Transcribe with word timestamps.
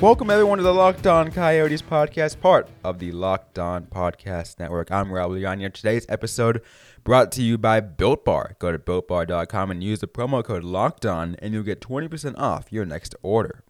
Welcome 0.00 0.28
everyone 0.28 0.58
to 0.58 0.64
the 0.64 0.74
Locked 0.74 1.06
On 1.06 1.30
Coyotes 1.30 1.80
podcast, 1.80 2.40
part 2.40 2.68
of 2.82 2.98
the 2.98 3.10
Locked 3.12 3.58
On 3.58 3.86
Podcast 3.86 4.58
Network. 4.58 4.90
I'm 4.90 5.08
Raul 5.08 5.40
Yanya. 5.40 5.72
Today's 5.72 6.04
episode 6.08 6.60
brought 7.04 7.32
to 7.32 7.42
you 7.42 7.56
by 7.56 7.80
Built 7.80 8.24
Bar. 8.24 8.56
Go 8.58 8.70
to 8.70 8.78
builtbar.com 8.78 9.70
and 9.70 9.82
use 9.82 10.00
the 10.00 10.06
promo 10.06 10.44
code 10.44 10.62
Locked 10.64 11.06
On, 11.06 11.36
and 11.38 11.54
you'll 11.54 11.62
get 11.62 11.80
20% 11.80 12.36
off 12.38 12.70
your 12.70 12.84
next 12.84 13.14
order. 13.22 13.64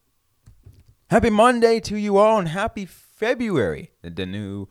Happy 1.10 1.30
Monday 1.30 1.78
to 1.80 1.96
you 1.96 2.16
all, 2.16 2.38
and 2.38 2.48
happy 2.48 2.86
February, 2.86 3.92
the 4.02 4.26
new 4.26 4.66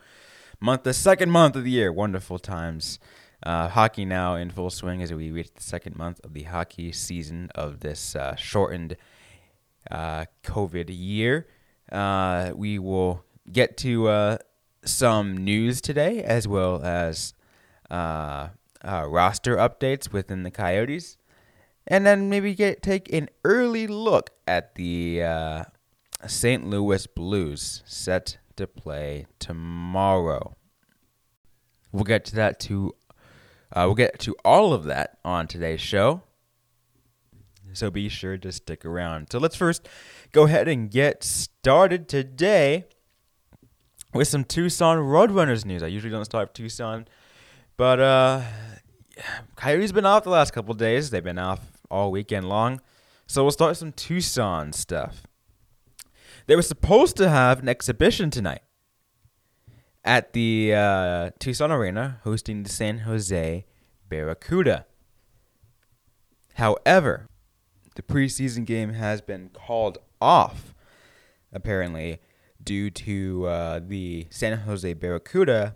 month, 0.60 0.84
the 0.84 0.94
second 0.94 1.32
month 1.32 1.56
of 1.56 1.64
the 1.64 1.72
year. 1.72 1.94
Wonderful 1.94 2.40
times. 2.40 3.00
Uh, 3.42 3.70
hockey 3.70 4.06
now 4.06 4.36
in 4.36 4.50
full 4.50 4.70
swing 4.70 5.02
as 5.02 5.14
we 5.14 5.32
reach 5.32 5.54
the 5.54 5.64
second 5.64 5.96
month 5.98 6.20
of 6.24 6.34
the 6.34 6.44
hockey 6.44 6.92
season 6.92 7.50
of 7.56 7.82
this 7.82 8.16
uh, 8.16 8.36
shortened 8.36 8.98
uh, 9.90 10.26
COVID 10.44 10.86
year. 10.90 11.48
Uh, 11.92 12.52
we 12.56 12.80
will 12.80 13.24
get 13.52 13.78
to 13.78 14.08
uh, 14.08 14.38
some 14.84 15.38
news 15.38 15.82
today 15.82 16.24
as 16.24 16.48
well 16.48 16.82
as 16.84 17.34
uh, 17.90 18.50
uh, 18.84 19.06
roster 19.08 19.58
updates 19.58 20.12
within 20.12 20.44
the 20.44 20.52
Coyotes. 20.52 21.18
And 21.86 22.06
then 22.06 22.30
maybe 22.30 22.56
get 22.56 22.82
take 22.82 23.12
an 23.12 23.30
early 23.44 23.88
look 23.88 24.30
at 24.48 24.76
the 24.76 25.22
uh, 25.22 25.64
St. 26.26 26.66
Louis 26.66 27.06
Blues 27.08 27.84
set 27.86 28.38
to 28.56 28.68
play 28.68 29.28
tomorrow. 29.40 30.56
We'll 31.92 32.06
get 32.06 32.24
to 32.26 32.36
that 32.38 32.60
too. 32.60 32.96
we'll 33.76 33.96
get 33.96 34.18
to 34.20 34.36
all 34.46 34.74
of 34.74 34.86
that 34.86 35.18
on 35.26 35.48
today's 35.48 35.82
show 35.82 36.24
so 37.74 37.92
be 37.92 38.10
sure 38.10 38.38
to 38.38 38.52
stick 38.52 38.86
around. 38.86 39.28
So 39.32 39.40
let's 39.40 39.56
first 39.56 39.88
go 40.32 40.44
ahead 40.44 40.68
and 40.68 40.90
get 40.90 41.24
started 41.24 42.08
today 42.08 42.86
with 44.14 44.28
some 44.28 44.44
Tucson 44.44 44.98
Roadrunners 44.98 45.66
news. 45.66 45.84
I 45.84 45.88
usually 45.88 46.12
don't 46.12 46.26
start 46.26 46.50
with 46.50 46.54
Tucson, 46.54 47.08
but 47.78 48.00
uh, 48.00 48.42
Coyotes 49.56 49.92
been 49.92 50.06
off 50.06 50.24
the 50.24 50.30
last 50.30 50.54
couple 50.54 50.74
days. 50.74 51.10
They've 51.10 51.24
been 51.24 51.40
off 51.40 51.60
all 51.90 52.12
weekend 52.12 52.48
long, 52.48 52.82
so 53.28 53.44
we'll 53.44 53.52
start 53.52 53.72
with 53.72 53.78
some 53.78 53.92
Tucson 53.92 54.74
stuff. 54.74 55.24
They 56.46 56.56
were 56.56 56.62
supposed 56.62 57.16
to 57.18 57.30
have 57.30 57.60
an 57.60 57.70
exhibition 57.70 58.30
tonight 58.30 58.62
at 60.04 60.34
the 60.34 60.74
uh, 60.76 61.30
Tucson 61.40 61.72
Arena, 61.72 62.20
hosting 62.24 62.64
the 62.64 62.70
San 62.70 63.00
Jose 63.00 63.66
Barracuda. 64.10 64.86
However, 66.56 67.28
the 67.96 68.02
preseason 68.02 68.66
game 68.66 68.94
has 68.94 69.22
been 69.22 69.50
called 69.50 69.98
off, 70.22 70.74
apparently, 71.52 72.20
due 72.64 72.90
to 72.90 73.46
uh, 73.48 73.80
the 73.86 74.28
San 74.30 74.60
Jose 74.60 74.94
Barracuda 74.94 75.76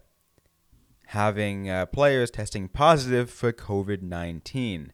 having 1.07 1.69
uh, 1.69 1.85
players 1.85 2.29
testing 2.29 2.67
positive 2.67 3.29
for 3.29 3.53
COVID 3.53 4.01
19. 4.01 4.91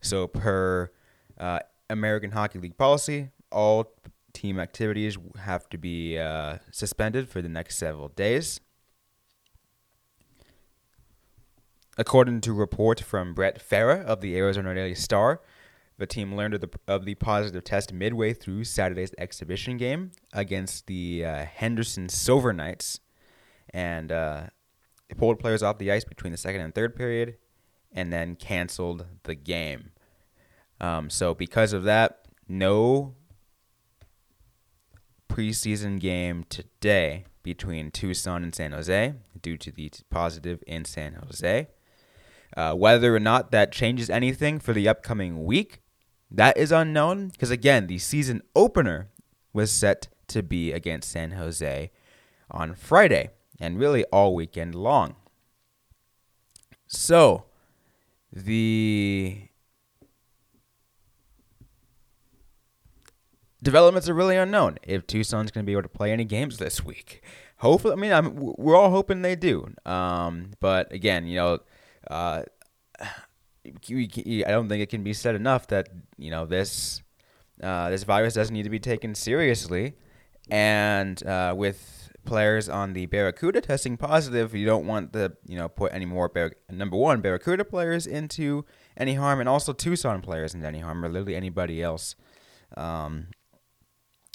So, 0.00 0.26
per 0.26 0.90
uh, 1.38 1.60
American 1.90 2.32
Hockey 2.32 2.58
League 2.58 2.76
policy, 2.76 3.30
all 3.50 3.92
team 4.32 4.60
activities 4.60 5.18
have 5.40 5.68
to 5.70 5.78
be 5.78 6.18
uh, 6.18 6.58
suspended 6.70 7.28
for 7.28 7.42
the 7.42 7.48
next 7.48 7.76
several 7.76 8.08
days. 8.08 8.60
According 11.96 12.42
to 12.42 12.52
a 12.52 12.54
report 12.54 13.00
from 13.00 13.34
Brett 13.34 13.60
Fera 13.60 14.00
of 14.02 14.20
the 14.20 14.36
Arizona 14.36 14.72
Daily 14.72 14.94
Star, 14.94 15.40
the 15.98 16.06
team 16.06 16.34
learned 16.34 16.54
of 16.54 16.60
the, 16.60 16.70
of 16.86 17.04
the 17.04 17.16
positive 17.16 17.64
test 17.64 17.92
midway 17.92 18.32
through 18.32 18.64
Saturday's 18.64 19.12
exhibition 19.18 19.76
game 19.76 20.12
against 20.32 20.86
the 20.86 21.24
uh, 21.24 21.44
Henderson 21.44 22.08
Silver 22.08 22.52
Knights, 22.52 23.00
and 23.70 24.10
uh, 24.10 24.44
pulled 25.16 25.38
players 25.38 25.62
off 25.62 25.78
the 25.78 25.90
ice 25.90 26.04
between 26.04 26.30
the 26.30 26.38
second 26.38 26.60
and 26.60 26.74
third 26.74 26.94
period, 26.94 27.36
and 27.92 28.12
then 28.12 28.36
canceled 28.36 29.06
the 29.24 29.34
game. 29.34 29.90
Um, 30.80 31.10
so 31.10 31.34
because 31.34 31.72
of 31.72 31.84
that, 31.84 32.26
no 32.48 33.14
preseason 35.28 36.00
game 36.00 36.44
today 36.48 37.24
between 37.42 37.90
Tucson 37.90 38.42
and 38.42 38.54
San 38.54 38.72
Jose 38.72 39.14
due 39.40 39.56
to 39.56 39.72
the 39.72 39.90
positive 40.10 40.62
in 40.66 40.84
San 40.84 41.14
Jose. 41.14 41.68
Uh, 42.56 42.74
whether 42.74 43.14
or 43.14 43.20
not 43.20 43.50
that 43.50 43.72
changes 43.72 44.08
anything 44.08 44.58
for 44.58 44.72
the 44.72 44.88
upcoming 44.88 45.44
week, 45.44 45.80
that 46.30 46.56
is 46.56 46.72
unknown 46.72 47.28
because, 47.28 47.50
again, 47.50 47.86
the 47.86 47.98
season 47.98 48.42
opener 48.54 49.08
was 49.52 49.70
set 49.70 50.08
to 50.28 50.42
be 50.42 50.72
against 50.72 51.10
San 51.10 51.32
Jose 51.32 51.90
on 52.50 52.74
Friday 52.74 53.30
and 53.60 53.78
really 53.78 54.04
all 54.06 54.34
weekend 54.34 54.74
long. 54.74 55.16
So, 56.86 57.44
the 58.32 59.48
developments 63.62 64.08
are 64.08 64.14
really 64.14 64.36
unknown. 64.36 64.78
If 64.82 65.06
Tucson's 65.06 65.50
going 65.50 65.64
to 65.64 65.66
be 65.66 65.72
able 65.72 65.82
to 65.82 65.88
play 65.88 66.12
any 66.12 66.24
games 66.24 66.58
this 66.58 66.84
week, 66.84 67.22
hopefully, 67.58 67.94
I 67.94 67.96
mean, 67.96 68.12
I'm, 68.12 68.34
we're 68.36 68.76
all 68.76 68.90
hoping 68.90 69.22
they 69.22 69.36
do. 69.36 69.72
Um, 69.84 70.52
but 70.60 70.92
again, 70.92 71.26
you 71.26 71.36
know, 71.36 71.58
uh, 72.10 72.42
I 73.88 74.50
don't 74.50 74.68
think 74.68 74.82
it 74.82 74.88
can 74.88 75.02
be 75.02 75.12
said 75.12 75.34
enough 75.34 75.66
that 75.68 75.88
you 76.16 76.30
know 76.30 76.46
this 76.46 77.02
uh, 77.62 77.90
this 77.90 78.04
virus 78.04 78.34
doesn't 78.34 78.54
need 78.54 78.64
to 78.64 78.70
be 78.70 78.78
taken 78.78 79.14
seriously, 79.14 79.94
and 80.50 81.24
uh, 81.26 81.54
with 81.56 82.10
players 82.24 82.68
on 82.68 82.92
the 82.92 83.06
Barracuda 83.06 83.60
testing 83.60 83.96
positive, 83.96 84.54
you 84.54 84.66
don't 84.66 84.86
want 84.86 85.12
the 85.12 85.36
you 85.46 85.56
know 85.56 85.68
put 85.68 85.92
any 85.92 86.04
more 86.04 86.28
Bar- 86.28 86.56
number 86.70 86.96
one 86.96 87.20
Barracuda 87.20 87.64
players 87.64 88.06
into 88.06 88.64
any 88.96 89.14
harm, 89.14 89.40
and 89.40 89.48
also 89.48 89.72
Tucson 89.72 90.20
players 90.20 90.54
into 90.54 90.66
any 90.66 90.80
harm, 90.80 91.04
or 91.04 91.08
literally 91.08 91.36
anybody 91.36 91.82
else, 91.82 92.14
um, 92.76 93.28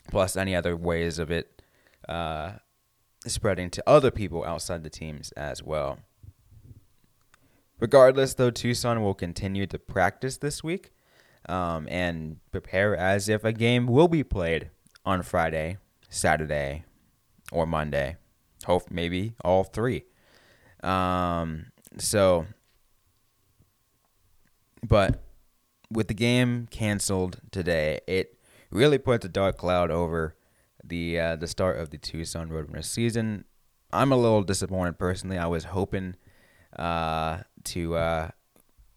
plus 0.10 0.36
any 0.36 0.56
other 0.56 0.76
ways 0.76 1.20
of 1.20 1.32
it 1.32 1.62
uh, 2.10 2.54
spreading 3.26 3.70
to 3.70 3.84
other 3.88 4.12
people 4.12 4.44
outside 4.44 4.84
the 4.84 4.90
teams 4.90 5.32
as 5.34 5.64
well. 5.64 6.00
Regardless, 7.80 8.34
though, 8.34 8.52
Tucson 8.52 9.02
will 9.02 9.14
continue 9.14 9.66
to 9.68 9.80
practice 9.80 10.38
this 10.38 10.64
week 10.64 10.92
um, 11.50 11.88
and 11.90 12.38
prepare 12.52 12.96
as 12.96 13.28
if 13.28 13.44
a 13.44 13.52
game 13.52 13.88
will 13.88 14.08
be 14.08 14.24
played 14.24 14.70
on 15.06 15.22
Friday, 15.22 15.78
Saturday, 16.10 16.86
or 17.52 17.66
Monday. 17.66 18.16
Hope 18.66 18.90
maybe 18.90 19.34
all 19.44 19.64
three. 19.64 20.06
Um, 20.82 21.68
so, 21.98 22.46
but 24.88 25.24
with 25.92 26.08
the 26.08 26.14
game 26.14 26.68
canceled 26.72 27.40
today, 27.52 28.00
it 28.08 28.38
really 28.72 28.98
puts 28.98 29.26
a 29.26 29.30
dark 29.30 29.58
cloud 29.58 29.92
over 29.92 30.36
the 30.84 31.20
uh, 31.20 31.36
the 31.36 31.48
start 31.48 31.78
of 31.78 31.90
the 31.90 31.98
Tucson 31.98 32.50
Roadrunners 32.50 32.86
season. 32.86 33.46
I'm 33.92 34.12
a 34.12 34.18
little 34.18 34.44
disappointed 34.44 34.98
personally. 34.98 35.38
I 35.38 35.48
was 35.48 35.66
hoping 35.66 36.16
uh, 36.78 37.40
to 37.66 37.96
uh, 37.96 38.30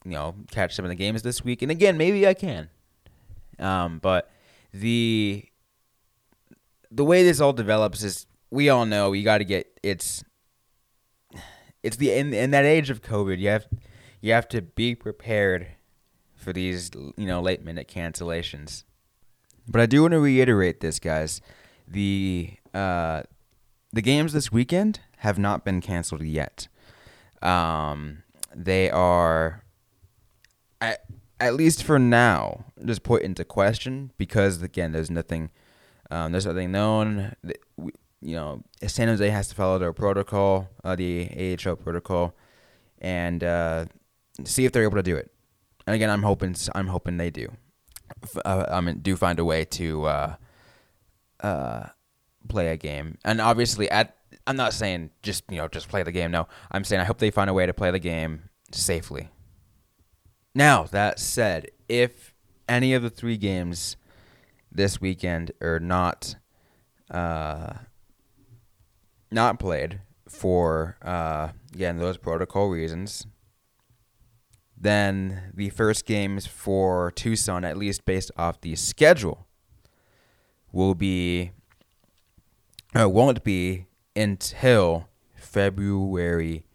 you 0.04 0.12
know 0.12 0.34
catch 0.50 0.74
some 0.74 0.84
of 0.84 0.88
the 0.88 0.94
games 0.94 1.22
this 1.22 1.44
week. 1.44 1.62
And 1.62 1.70
again, 1.70 1.96
maybe 1.96 2.26
I 2.26 2.34
can. 2.34 2.68
Um, 3.58 3.98
but 3.98 4.30
the 4.72 5.44
the 6.90 7.04
way 7.04 7.22
this 7.22 7.40
all 7.40 7.52
develops 7.52 8.02
is 8.02 8.26
we 8.50 8.68
all 8.68 8.86
know 8.86 9.12
you 9.12 9.24
got 9.24 9.38
to 9.38 9.44
get 9.44 9.78
it's 9.82 10.22
it's 11.82 11.96
the 11.96 12.12
in 12.12 12.32
in 12.32 12.50
that 12.50 12.64
age 12.64 12.90
of 12.90 13.02
COVID 13.02 13.38
you 13.38 13.48
have 13.48 13.66
you 14.20 14.32
have 14.32 14.48
to 14.48 14.62
be 14.62 14.94
prepared 14.94 15.68
for 16.34 16.52
these 16.52 16.90
you 17.16 17.26
know 17.26 17.40
late 17.40 17.64
minute 17.64 17.88
cancellations. 17.88 18.84
But 19.68 19.80
I 19.80 19.86
do 19.86 20.02
want 20.02 20.12
to 20.12 20.20
reiterate 20.20 20.80
this, 20.80 21.00
guys. 21.00 21.40
The 21.88 22.52
uh, 22.72 23.22
the 23.92 24.02
games 24.02 24.32
this 24.32 24.52
weekend 24.52 25.00
have 25.18 25.38
not 25.38 25.64
been 25.64 25.80
canceled 25.80 26.22
yet. 26.22 26.68
Um, 27.42 28.22
they 28.56 28.90
are, 28.90 29.62
at, 30.80 31.04
at 31.38 31.54
least 31.54 31.84
for 31.84 31.98
now, 31.98 32.64
just 32.84 33.02
put 33.02 33.22
into 33.22 33.44
question 33.44 34.10
because 34.16 34.62
again, 34.62 34.92
there's 34.92 35.10
nothing, 35.10 35.50
um, 36.10 36.32
there's 36.32 36.46
nothing 36.46 36.72
known. 36.72 37.36
we, 37.76 37.92
You 38.22 38.36
know, 38.36 38.62
San 38.86 39.08
Jose 39.08 39.28
has 39.28 39.48
to 39.48 39.54
follow 39.54 39.78
their 39.78 39.92
protocol, 39.92 40.68
uh, 40.82 40.96
the 40.96 41.56
AHL 41.64 41.76
protocol, 41.76 42.34
and 42.98 43.44
uh, 43.44 43.84
see 44.44 44.64
if 44.64 44.72
they're 44.72 44.84
able 44.84 44.96
to 44.96 45.02
do 45.02 45.16
it. 45.16 45.30
And 45.86 45.94
again, 45.94 46.10
I'm 46.10 46.22
hoping 46.22 46.56
I'm 46.74 46.88
hoping 46.88 47.18
they 47.18 47.30
do. 47.30 47.52
Uh, 48.44 48.64
I 48.70 48.80
mean, 48.80 49.00
do 49.00 49.16
find 49.16 49.38
a 49.38 49.44
way 49.44 49.64
to 49.66 50.04
uh, 50.06 50.34
uh, 51.40 51.86
play 52.48 52.68
a 52.68 52.76
game. 52.76 53.18
And 53.24 53.40
obviously, 53.40 53.90
at 53.90 54.15
I'm 54.46 54.56
not 54.56 54.72
saying 54.72 55.10
just 55.22 55.44
you 55.50 55.58
know 55.58 55.68
just 55.68 55.88
play 55.88 56.02
the 56.02 56.12
game. 56.12 56.30
No, 56.30 56.48
I'm 56.70 56.84
saying 56.84 57.00
I 57.00 57.04
hope 57.04 57.18
they 57.18 57.30
find 57.30 57.50
a 57.50 57.54
way 57.54 57.66
to 57.66 57.74
play 57.74 57.90
the 57.90 57.98
game 57.98 58.50
safely. 58.72 59.28
Now 60.54 60.84
that 60.84 61.18
said, 61.18 61.68
if 61.88 62.34
any 62.68 62.94
of 62.94 63.02
the 63.02 63.10
three 63.10 63.36
games 63.36 63.96
this 64.70 65.00
weekend 65.00 65.52
are 65.60 65.80
not 65.80 66.36
uh, 67.10 67.74
not 69.30 69.58
played 69.58 70.00
for 70.28 70.96
uh, 71.02 71.48
again 71.74 71.98
those 71.98 72.16
protocol 72.16 72.68
reasons, 72.68 73.26
then 74.76 75.52
the 75.54 75.70
first 75.70 76.04
games 76.06 76.46
for 76.46 77.10
Tucson, 77.12 77.64
at 77.64 77.76
least 77.76 78.04
based 78.04 78.30
off 78.36 78.60
the 78.60 78.76
schedule, 78.76 79.46
will 80.72 80.94
be 80.94 81.52
or 82.94 83.08
won't 83.08 83.42
be 83.44 83.86
until 84.16 85.08
February 85.34 86.66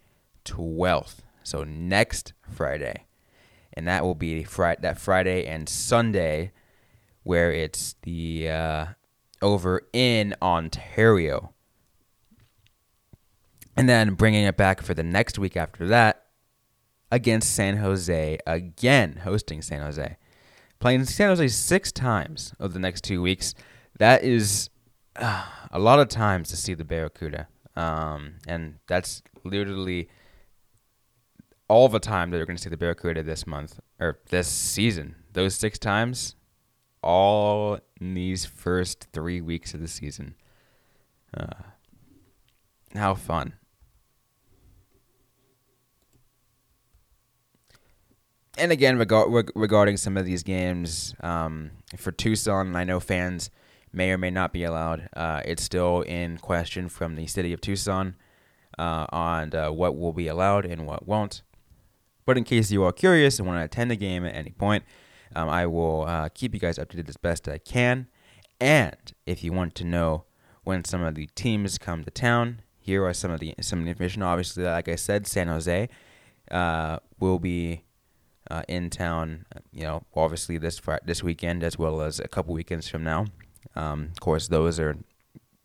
12th. 0.44 1.18
So 1.42 1.64
next 1.64 2.32
Friday. 2.48 3.06
And 3.74 3.88
that 3.88 4.04
will 4.04 4.14
be 4.14 4.44
Friday, 4.44 4.80
that 4.82 4.98
Friday 4.98 5.46
and 5.46 5.68
Sunday 5.68 6.52
where 7.22 7.52
it's 7.52 7.94
the 8.02 8.48
uh, 8.48 8.86
over 9.40 9.82
in 9.92 10.34
Ontario. 10.42 11.52
And 13.76 13.88
then 13.88 14.14
bringing 14.14 14.44
it 14.44 14.56
back 14.56 14.82
for 14.82 14.94
the 14.94 15.02
next 15.02 15.38
week 15.38 15.56
after 15.56 15.86
that 15.88 16.26
against 17.10 17.54
San 17.54 17.78
Jose 17.78 18.38
again, 18.46 19.20
hosting 19.24 19.62
San 19.62 19.80
Jose. 19.80 20.16
Playing 20.78 21.04
San 21.04 21.28
Jose 21.28 21.48
six 21.48 21.92
times 21.92 22.54
over 22.60 22.72
the 22.72 22.80
next 22.80 23.04
two 23.04 23.22
weeks. 23.22 23.54
That 23.98 24.24
is 24.24 24.68
uh, 25.16 25.46
a 25.72 25.78
lot 25.78 25.98
of 25.98 26.08
times 26.08 26.50
to 26.50 26.56
see 26.56 26.74
the 26.74 26.84
Barracuda. 26.84 27.48
Um, 27.74 28.34
and 28.46 28.74
that's 28.86 29.22
literally 29.44 30.08
all 31.68 31.88
the 31.88 31.98
time 31.98 32.30
that 32.30 32.36
you're 32.36 32.46
going 32.46 32.56
to 32.56 32.62
see 32.62 32.68
the 32.68 32.76
Barracuda 32.76 33.22
this 33.22 33.46
month 33.46 33.80
or 33.98 34.18
this 34.28 34.48
season. 34.48 35.16
Those 35.32 35.54
six 35.54 35.78
times, 35.78 36.36
all 37.02 37.78
in 38.00 38.14
these 38.14 38.44
first 38.44 39.08
three 39.12 39.40
weeks 39.40 39.72
of 39.72 39.80
the 39.80 39.88
season. 39.88 40.34
Uh, 41.34 41.62
how 42.94 43.14
fun. 43.14 43.54
And 48.58 48.70
again, 48.70 48.98
regarding 48.98 49.96
some 49.96 50.18
of 50.18 50.26
these 50.26 50.42
games 50.42 51.14
um, 51.22 51.70
for 51.96 52.12
Tucson, 52.12 52.76
I 52.76 52.84
know 52.84 53.00
fans 53.00 53.48
may 53.92 54.10
or 54.10 54.18
may 54.18 54.30
not 54.30 54.52
be 54.52 54.64
allowed. 54.64 55.08
Uh, 55.14 55.42
it's 55.44 55.62
still 55.62 56.02
in 56.02 56.38
question 56.38 56.88
from 56.88 57.14
the 57.16 57.26
city 57.26 57.52
of 57.52 57.60
Tucson 57.60 58.16
uh, 58.78 59.06
on 59.10 59.54
uh, 59.54 59.70
what 59.70 59.96
will 59.96 60.12
be 60.12 60.28
allowed 60.28 60.64
and 60.64 60.86
what 60.86 61.06
won't. 61.06 61.42
But 62.24 62.38
in 62.38 62.44
case 62.44 62.70
you 62.70 62.84
are 62.84 62.92
curious 62.92 63.38
and 63.38 63.48
want 63.48 63.60
to 63.60 63.64
attend 63.64 63.90
a 63.92 63.96
game 63.96 64.24
at 64.24 64.34
any 64.34 64.50
point, 64.50 64.84
um, 65.34 65.48
I 65.48 65.66
will 65.66 66.04
uh, 66.06 66.28
keep 66.28 66.54
you 66.54 66.60
guys 66.60 66.78
updated 66.78 67.08
as 67.08 67.16
best 67.16 67.48
I 67.48 67.58
can. 67.58 68.06
And 68.60 69.12
if 69.26 69.42
you 69.42 69.52
want 69.52 69.74
to 69.76 69.84
know 69.84 70.24
when 70.62 70.84
some 70.84 71.02
of 71.02 71.14
the 71.14 71.28
teams 71.34 71.78
come 71.78 72.04
to 72.04 72.10
town, 72.10 72.62
here 72.78 73.04
are 73.04 73.14
some 73.14 73.30
of 73.30 73.40
the 73.40 73.54
some 73.60 73.80
of 73.80 73.84
the 73.84 73.90
information. 73.90 74.22
Obviously, 74.22 74.64
like 74.64 74.88
I 74.88 74.96
said, 74.96 75.26
San 75.26 75.48
Jose 75.48 75.88
uh, 76.50 76.98
will 77.18 77.38
be 77.38 77.84
uh, 78.50 78.62
in 78.68 78.90
town. 78.90 79.46
You 79.72 79.84
know, 79.84 80.04
obviously 80.14 80.58
this 80.58 80.80
this 81.04 81.22
weekend 81.22 81.62
as 81.62 81.78
well 81.78 82.02
as 82.02 82.20
a 82.20 82.28
couple 82.28 82.54
weekends 82.54 82.88
from 82.88 83.02
now. 83.02 83.26
Um, 83.74 84.08
of 84.12 84.20
course, 84.20 84.48
those 84.48 84.78
are 84.78 84.96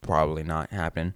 probably 0.02 0.44
not 0.44 0.72
happening. 0.72 1.14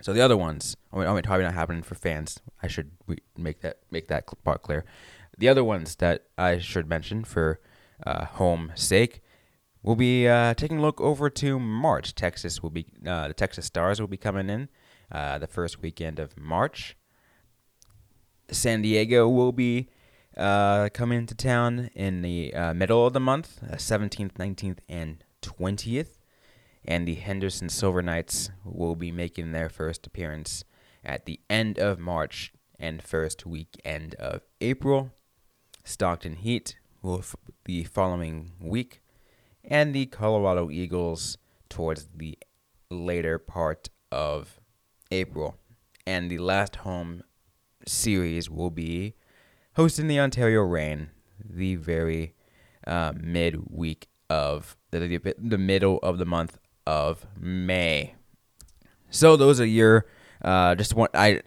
So 0.00 0.12
the 0.12 0.20
other 0.20 0.36
ones, 0.36 0.76
I 0.92 0.98
mean, 0.98 1.06
I 1.06 1.14
mean, 1.14 1.22
probably 1.22 1.44
not 1.44 1.54
happening 1.54 1.82
for 1.82 1.94
fans. 1.94 2.40
I 2.62 2.66
should 2.66 2.90
make 3.36 3.60
that 3.60 3.78
make 3.90 4.08
that 4.08 4.24
part 4.44 4.62
clear. 4.62 4.84
The 5.38 5.48
other 5.48 5.64
ones 5.64 5.96
that 5.96 6.24
I 6.36 6.58
should 6.58 6.88
mention 6.88 7.24
for 7.24 7.60
uh, 8.04 8.24
home 8.24 8.72
sake 8.74 9.22
we'll 9.82 9.96
be 9.96 10.28
uh, 10.28 10.54
taking 10.54 10.78
a 10.78 10.82
look 10.82 11.00
over 11.00 11.28
to 11.28 11.58
March. 11.58 12.14
Texas 12.14 12.62
will 12.62 12.70
be 12.70 12.86
uh, 13.06 13.28
the 13.28 13.34
Texas 13.34 13.66
Stars 13.66 14.00
will 14.00 14.08
be 14.08 14.16
coming 14.16 14.48
in 14.48 14.68
uh, 15.10 15.38
the 15.38 15.46
first 15.46 15.82
weekend 15.82 16.18
of 16.18 16.38
March. 16.38 16.96
San 18.50 18.82
Diego 18.82 19.28
will 19.28 19.52
be 19.52 19.88
uh, 20.36 20.88
coming 20.92 21.26
to 21.26 21.34
town 21.34 21.90
in 21.94 22.22
the 22.22 22.54
uh, 22.54 22.74
middle 22.74 23.06
of 23.06 23.12
the 23.12 23.20
month, 23.20 23.60
seventeenth, 23.78 24.38
nineteenth, 24.38 24.80
and 24.88 25.24
twentieth 25.42 26.18
and 26.84 27.06
the 27.06 27.14
Henderson 27.14 27.68
Silver 27.68 28.02
Knights 28.02 28.50
will 28.64 28.96
be 28.96 29.12
making 29.12 29.52
their 29.52 29.68
first 29.68 30.06
appearance 30.06 30.64
at 31.04 31.26
the 31.26 31.40
end 31.50 31.78
of 31.78 31.98
March 31.98 32.52
and 32.78 33.02
first 33.02 33.44
weekend 33.44 34.14
of 34.14 34.40
April. 34.60 35.10
Stockton 35.84 36.36
Heat 36.36 36.78
will 37.02 37.24
the 37.64 37.84
following 37.84 38.52
week, 38.60 39.02
and 39.64 39.94
the 39.94 40.06
Colorado 40.06 40.70
Eagles 40.70 41.38
towards 41.68 42.08
the 42.14 42.38
later 42.90 43.38
part 43.38 43.88
of 44.10 44.60
April. 45.10 45.56
And 46.06 46.30
the 46.30 46.38
last 46.38 46.76
home 46.76 47.22
series 47.86 48.50
will 48.50 48.70
be 48.70 49.14
hosting 49.76 50.08
the 50.08 50.20
Ontario 50.20 50.62
Reign 50.62 51.10
the 51.44 51.76
very 51.76 52.34
uh, 52.86 53.12
midweek 53.16 54.08
of 54.32 54.78
the, 54.90 55.34
the, 55.38 55.58
middle 55.58 55.98
of 55.98 56.16
the 56.16 56.24
month 56.24 56.56
of 56.86 57.26
May. 57.38 58.14
So 59.10 59.36
those 59.36 59.60
are 59.60 59.66
your 59.66 60.06
uh, 60.40 60.74
just 60.74 60.94
want 60.94 61.10
I 61.12 61.42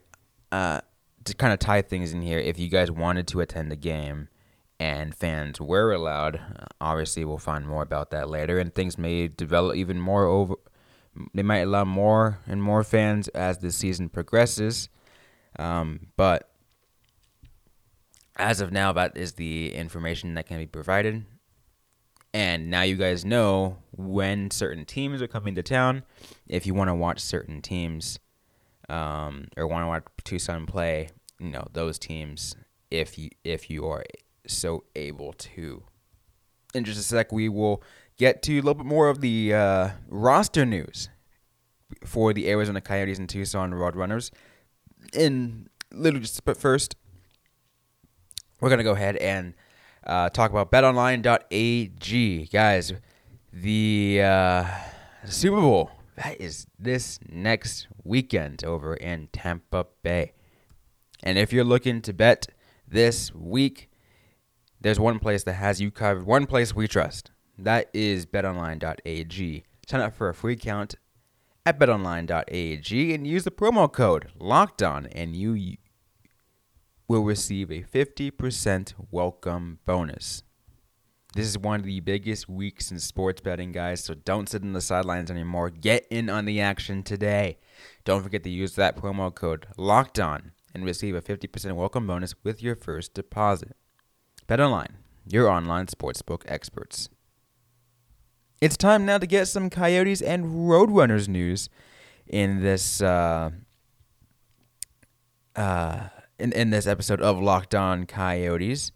uh, 0.52 0.82
to 1.24 1.34
kind 1.34 1.52
of 1.52 1.58
tie 1.58 1.82
things 1.82 2.14
in 2.14 2.22
here. 2.22 2.38
If 2.38 2.60
you 2.60 2.70
guys 2.70 2.92
wanted 2.92 3.28
to 3.30 3.42
attend 3.42 3.72
the 3.72 3.76
game 3.76 4.30
and 4.80 5.16
fans 5.16 5.60
were 5.60 5.92
allowed, 5.92 6.40
obviously 6.80 7.26
we'll 7.26 7.40
find 7.40 7.68
more 7.68 7.82
about 7.82 8.12
that 8.12 8.30
later, 8.30 8.60
and 8.60 8.74
things 8.74 9.00
may 9.00 9.30
develop 9.30 9.76
even 9.76 10.00
more 10.00 10.26
over. 10.26 10.54
They 11.34 11.44
might 11.44 11.60
allow 11.60 11.86
more 11.86 12.38
and 12.46 12.62
more 12.62 12.84
fans 12.84 13.30
as 13.30 13.58
the 13.58 13.72
season 13.72 14.10
progresses, 14.10 14.90
um, 15.58 16.08
but 16.18 16.52
as 18.36 18.62
of 18.62 18.72
now, 18.72 18.92
that 18.92 19.18
is 19.18 19.34
the 19.34 19.74
information 19.74 20.36
that 20.36 20.46
can 20.46 20.60
be 20.60 20.68
provided. 20.68 21.26
And 22.36 22.70
now 22.70 22.82
you 22.82 22.98
guys 22.98 23.24
know 23.24 23.78
when 23.92 24.52
certain 24.52 24.84
teams 24.84 25.22
are 25.22 25.28
coming 25.28 25.56
to 25.56 25.64
town. 25.64 26.04
If 26.50 26.66
you 26.68 26.74
want 26.74 26.90
to 26.90 26.94
watch 26.94 27.22
certain 27.22 27.62
teams 27.62 28.20
um, 28.90 29.48
or 29.56 29.66
want 29.68 29.84
to 29.84 29.88
watch 29.88 30.04
Tucson 30.26 30.66
play, 30.66 31.12
you 31.40 31.50
know 31.50 31.66
those 31.72 31.98
teams. 31.98 32.58
If 32.92 33.18
you 33.18 33.30
if 33.46 33.70
you 33.70 33.88
are 33.88 34.04
so 34.48 34.84
able 34.98 35.32
to. 35.32 35.86
In 36.74 36.84
just 36.84 37.00
a 37.00 37.04
sec, 37.04 37.32
we 37.32 37.48
will 37.48 37.82
get 38.18 38.42
to 38.44 38.56
a 38.56 38.62
little 38.62 38.74
bit 38.74 38.86
more 38.86 39.08
of 39.08 39.22
the 39.22 39.54
uh, 39.54 39.90
roster 40.10 40.66
news 40.66 41.08
for 42.04 42.34
the 42.34 42.50
Arizona 42.50 42.82
Coyotes 42.82 43.18
and 43.18 43.30
Tucson 43.30 43.72
Roadrunners. 43.72 44.30
In 45.14 45.70
literally 45.90 46.26
just 46.26 46.44
but 46.44 46.58
first, 46.58 46.98
we're 48.60 48.70
gonna 48.70 48.84
go 48.84 48.92
ahead 48.92 49.16
and 49.16 49.54
uh, 50.06 50.30
talk 50.30 50.52
about 50.52 50.72
betonline.ag. 50.72 52.46
Guys, 52.52 52.94
the 53.52 54.22
uh, 54.22 54.66
Super 55.26 55.62
Bowl, 55.62 55.92
that 56.16 56.40
is 56.40 56.68
this 56.78 57.20
next 57.30 57.88
weekend 58.04 58.64
over 58.64 58.96
in 58.96 59.28
Tampa 59.34 59.88
Bay. 60.04 60.34
And 61.24 61.38
if 61.38 61.52
you're 61.52 61.64
looking 61.64 62.02
to 62.02 62.14
bet 62.14 62.48
this 62.88 63.34
week, 63.34 63.90
there's 64.80 65.00
one 65.00 65.20
place 65.20 65.44
that 65.44 65.54
has 65.54 65.82
you 65.82 65.90
covered, 65.92 66.26
one 66.26 66.46
place 66.46 66.76
we 66.76 66.88
trust. 66.88 67.32
That 67.58 67.90
is 67.94 68.26
betonline.ag. 68.26 69.64
Sign 69.88 70.02
up 70.02 70.16
for 70.16 70.30
a 70.30 70.34
free 70.34 70.54
account 70.54 70.96
at 71.66 71.80
betonline.ag 71.80 73.14
and 73.14 73.26
use 73.26 73.44
the 73.44 73.52
promo 73.52 73.92
code 73.92 74.28
locked 74.40 74.84
on 74.84 75.08
and 75.08 75.36
you 75.36 75.78
will 77.08 77.24
receive 77.24 77.72
a 77.72 77.84
50% 77.84 78.94
welcome 79.12 79.80
bonus. 79.86 80.44
This 81.36 81.48
is 81.48 81.58
one 81.58 81.82
of 81.82 81.86
the 81.86 82.00
biggest 82.00 82.48
weeks 82.48 82.92
in 82.92 83.00
sports 83.00 83.42
betting, 83.42 83.74
guys, 83.74 84.04
so 84.04 84.14
don't 84.14 84.48
sit 84.48 84.64
on 84.64 84.72
the 84.72 84.82
sidelines 84.82 85.30
anymore. 85.30 85.70
Get 85.70 86.08
in 86.10 86.30
on 86.30 86.46
the 86.46 86.62
action 86.62 87.04
today. 87.04 87.58
Don't 88.06 88.24
forget 88.24 88.44
to 88.44 88.50
use 88.50 88.76
that 88.76 88.96
promo 88.96 89.36
code 89.36 89.68
locked 89.78 90.18
on 90.18 90.54
and 90.74 90.86
receive 90.86 91.14
a 91.14 91.22
50% 91.22 91.76
welcome 91.76 92.08
bonus 92.08 92.36
with 92.44 92.64
your 92.64 92.76
first 92.76 93.14
deposit. 93.14 93.76
Bet 94.48 94.62
online, 94.62 94.98
your 95.28 95.50
online 95.50 95.88
sportsbook 95.88 96.44
experts. 96.48 97.10
It's 98.62 98.78
time 98.78 99.06
now 99.06 99.18
to 99.18 99.28
get 99.28 99.50
some 99.50 99.70
Coyotes 99.70 100.22
and 100.22 100.46
Roadrunners 100.46 101.28
news 101.28 101.70
in 102.26 102.62
this 102.62 103.02
uh, 103.02 103.52
uh, 105.56 106.08
in 106.40 106.52
in 106.52 106.70
this 106.70 106.88
episode 106.88 107.22
of 107.22 107.42
Locked 107.42 107.76
On 107.76 108.06
Coyotes. 108.06 108.92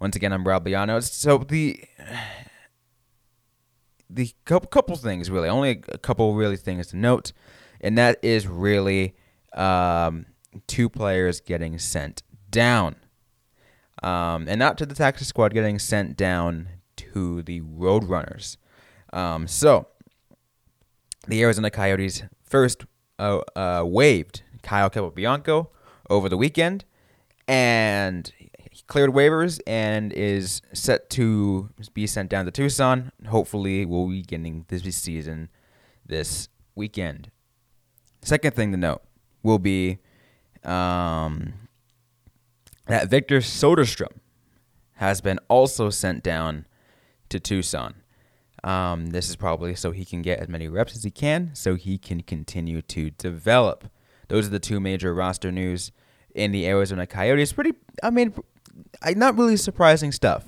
Once 0.00 0.16
again, 0.16 0.32
I'm 0.32 0.46
Rob 0.46 0.66
Liano. 0.66 1.02
So 1.02 1.38
the 1.38 1.82
the 4.10 4.32
couple 4.44 4.68
couple 4.68 4.96
things 4.96 5.30
really, 5.30 5.48
only 5.48 5.82
a 5.88 5.98
couple 5.98 6.34
really 6.34 6.56
things 6.56 6.88
to 6.88 6.96
note, 6.96 7.32
and 7.80 7.96
that 7.98 8.18
is 8.22 8.46
really 8.46 9.14
um, 9.54 10.26
two 10.66 10.88
players 10.88 11.40
getting 11.40 11.78
sent 11.78 12.22
down, 12.50 12.96
um, 14.02 14.46
and 14.48 14.58
not 14.58 14.76
to 14.78 14.86
the 14.86 14.94
taxi 14.94 15.24
squad, 15.24 15.54
getting 15.54 15.78
sent 15.78 16.16
down 16.16 16.68
to 16.96 17.42
the 17.42 17.60
Roadrunners. 17.60 18.56
Um, 19.12 19.46
so 19.46 19.86
the 21.28 21.42
Arizona 21.42 21.70
Coyotes 21.70 22.24
first 22.42 22.84
uh, 23.18 23.40
uh, 23.54 23.82
waived 23.86 24.42
Kyle 24.62 24.90
Capobianco 24.90 25.68
over 26.10 26.28
the 26.28 26.36
weekend, 26.36 26.84
and 27.46 28.32
he 28.36 28.82
cleared 28.86 29.10
waivers 29.10 29.60
and 29.66 30.12
is 30.12 30.62
set 30.72 31.10
to 31.10 31.70
be 31.94 32.06
sent 32.06 32.30
down 32.30 32.44
to 32.44 32.50
Tucson. 32.50 33.12
Hopefully, 33.28 33.84
we'll 33.84 34.08
be 34.08 34.22
getting 34.22 34.64
this 34.68 34.82
season 34.96 35.48
this 36.06 36.48
weekend. 36.74 37.30
Second 38.22 38.54
thing 38.54 38.70
to 38.72 38.78
note 38.78 39.02
will 39.42 39.58
be 39.58 39.98
um, 40.64 41.54
that 42.86 43.08
Victor 43.08 43.38
Soderstrom 43.38 44.20
has 44.94 45.20
been 45.20 45.38
also 45.48 45.90
sent 45.90 46.22
down 46.22 46.66
to 47.28 47.40
Tucson. 47.40 47.94
Um, 48.62 49.06
this 49.06 49.28
is 49.28 49.34
probably 49.34 49.74
so 49.74 49.90
he 49.90 50.04
can 50.04 50.22
get 50.22 50.38
as 50.38 50.48
many 50.48 50.68
reps 50.68 50.94
as 50.94 51.02
he 51.02 51.10
can, 51.10 51.50
so 51.54 51.74
he 51.74 51.98
can 51.98 52.22
continue 52.22 52.80
to 52.82 53.10
develop. 53.10 53.90
Those 54.32 54.46
are 54.46 54.50
the 54.50 54.58
two 54.58 54.80
major 54.80 55.12
roster 55.12 55.52
news 55.52 55.92
in 56.34 56.52
the 56.52 56.66
Arizona 56.66 57.06
Coyotes. 57.06 57.52
Pretty, 57.52 57.74
I 58.02 58.08
mean, 58.08 58.32
not 59.04 59.36
really 59.36 59.58
surprising 59.58 60.10
stuff 60.10 60.46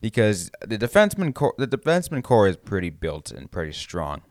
because 0.00 0.50
the 0.66 0.76
defenseman 0.76 1.32
core, 1.32 1.54
the 1.56 1.68
defenseman 1.68 2.24
core 2.24 2.48
is 2.48 2.56
pretty 2.56 2.90
built 2.90 3.30
and 3.30 3.48
pretty 3.48 3.70
strong. 3.70 4.22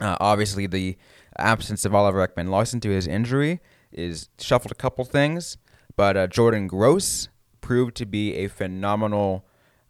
Uh, 0.00 0.16
obviously, 0.20 0.68
the 0.68 0.96
absence 1.38 1.84
of 1.84 1.92
Oliver 1.92 2.24
Ekman 2.28 2.50
Larsson 2.50 2.78
to 2.78 2.90
his 2.90 3.08
injury 3.08 3.58
is 3.90 4.28
shuffled 4.38 4.70
a 4.70 4.76
couple 4.76 5.04
things, 5.04 5.56
but 5.96 6.16
uh, 6.16 6.28
Jordan 6.28 6.68
Gross 6.68 7.30
proved 7.60 7.96
to 7.96 8.06
be 8.06 8.34
a 8.34 8.46
phenomenal 8.46 9.44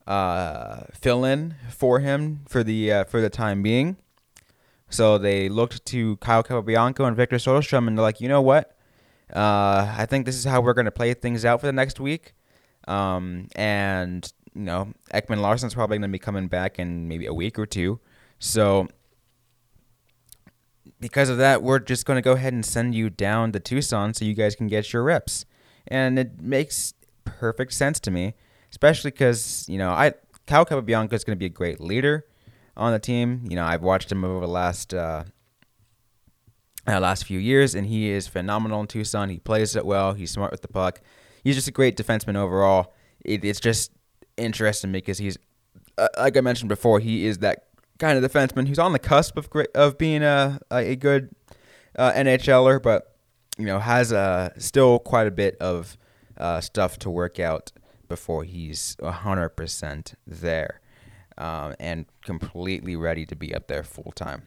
uh, 0.07 0.85
fill 0.95 1.27
in 1.27 1.57
for 1.69 2.01
him 2.01 2.41
for 2.49 2.65
the 2.65 2.91
uh, 2.91 3.05
for 3.05 3.21
the 3.21 3.29
time 3.29 3.63
being. 3.63 3.99
So 4.89 5.19
they 5.19 5.49
looked 5.49 5.85
to 5.87 6.17
Kyle 6.19 6.43
Capobianco 6.43 7.07
and 7.07 7.17
Victor 7.17 7.37
Soderstrom, 7.37 7.89
and 7.89 7.99
they're 7.99 8.03
like, 8.03 8.21
you 8.21 8.29
know 8.29 8.43
what? 8.43 8.77
Uh, 9.35 9.93
I 9.97 10.07
think 10.07 10.27
this 10.27 10.37
is 10.37 10.45
how 10.45 10.61
we're 10.61 10.75
going 10.75 10.85
to 10.85 10.93
play 10.93 11.13
things 11.15 11.45
out 11.45 11.61
for 11.61 11.67
the 11.67 11.73
next 11.73 11.99
week. 11.99 12.35
Um, 12.87 13.49
and 13.57 14.33
you 14.55 14.63
know, 14.63 14.93
Ekman 15.13 15.41
Larsson's 15.41 15.75
probably 15.75 15.99
going 15.99 16.11
to 16.11 16.13
be 16.13 16.21
coming 16.21 16.47
back 16.47 16.79
in 16.79 17.09
maybe 17.09 17.27
a 17.27 17.35
week 17.35 17.59
or 17.59 17.67
two. 17.67 17.99
So 18.39 18.89
because 21.01 21.29
of 21.29 21.39
that, 21.39 21.63
we're 21.63 21.81
just 21.81 22.07
going 22.07 22.17
to 22.17 22.23
go 22.23 22.33
ahead 22.33 22.53
and 22.53 22.65
send 22.65 22.95
you 22.95 23.11
down 23.11 23.53
to 23.53 23.61
Tucson 23.61 24.15
so 24.15 24.25
you 24.25 24.35
guys 24.35 24.55
can 24.55 24.69
get 24.69 24.93
your 24.93 25.03
reps. 25.03 25.45
And 25.89 26.19
it 26.19 26.41
makes 26.41 26.95
perfect 27.25 27.73
sense 27.73 27.99
to 28.01 28.11
me 28.11 28.35
especially 28.77 29.11
because 29.11 29.67
you 29.69 29.79
know 29.79 29.91
I 29.91 30.13
Cal 30.47 30.67
Capobianco 30.67 31.15
is 31.15 31.25
going 31.25 31.37
to 31.37 31.41
be 31.41 31.47
a 31.47 31.51
great 31.51 31.81
leader 31.81 32.27
on 32.77 32.93
the 32.93 32.99
team. 32.99 33.45
You 33.49 33.57
know 33.57 33.65
I've 33.65 33.83
watched 33.83 34.11
him 34.11 34.25
over 34.25 34.41
the 34.41 34.53
last 34.53 34.95
uh, 34.95 35.25
uh, 36.87 37.01
last 37.01 37.25
few 37.25 37.39
years, 37.39 37.75
and 37.75 37.87
he 37.87 38.11
is 38.11 38.27
phenomenal 38.29 38.81
in 38.81 38.87
Tucson. 38.87 39.29
He 39.29 39.39
plays 39.39 39.77
it 39.77 39.85
well. 39.85 40.13
He's 40.13 40.31
smart 40.31 40.53
with 40.53 40.63
the 40.63 40.69
puck. 40.69 41.01
He's 41.43 41.55
just 41.55 41.69
a 41.69 41.73
great 41.73 41.97
defenseman 41.97 42.37
overall. 42.37 42.95
It, 43.25 43.45
it's 43.45 43.61
just 43.61 43.93
interesting 44.37 44.93
because 44.93 45.19
he's 45.19 45.39
uh, 45.99 46.09
like 46.19 46.37
I 46.37 46.41
mentioned 46.41 46.69
before, 46.69 47.01
he 47.01 47.27
is 47.27 47.39
that 47.39 47.65
kind 47.99 48.23
of 48.23 48.31
defenseman 48.31 48.69
who's 48.69 48.79
on 48.79 48.93
the 48.93 48.99
cusp 48.99 49.37
of 49.37 49.49
great, 49.51 49.69
of 49.75 49.99
being 49.99 50.23
a 50.23 50.61
a 50.71 50.97
good 50.97 51.35
uh, 51.97 52.13
NHLer, 52.13 52.83
but 52.83 53.17
you 53.59 53.67
know 53.67 53.79
has 53.79 54.13
uh, 54.13 54.51
still 54.59 54.99
quite 54.99 55.27
a 55.27 55.31
bit 55.31 55.57
of 55.59 55.97
uh, 56.37 56.61
stuff 56.61 56.99
to 57.01 57.11
work 57.11 57.41
out 57.41 57.73
before 58.09 58.45
he's 58.45 58.97
100% 59.01 60.15
there 60.27 60.81
um, 61.39 61.75
and 61.79 62.07
completely 62.25 62.97
ready 62.97 63.27
to 63.27 63.37
be 63.37 63.55
up 63.55 63.67
there 63.67 63.83
full 63.83 64.13
time. 64.15 64.43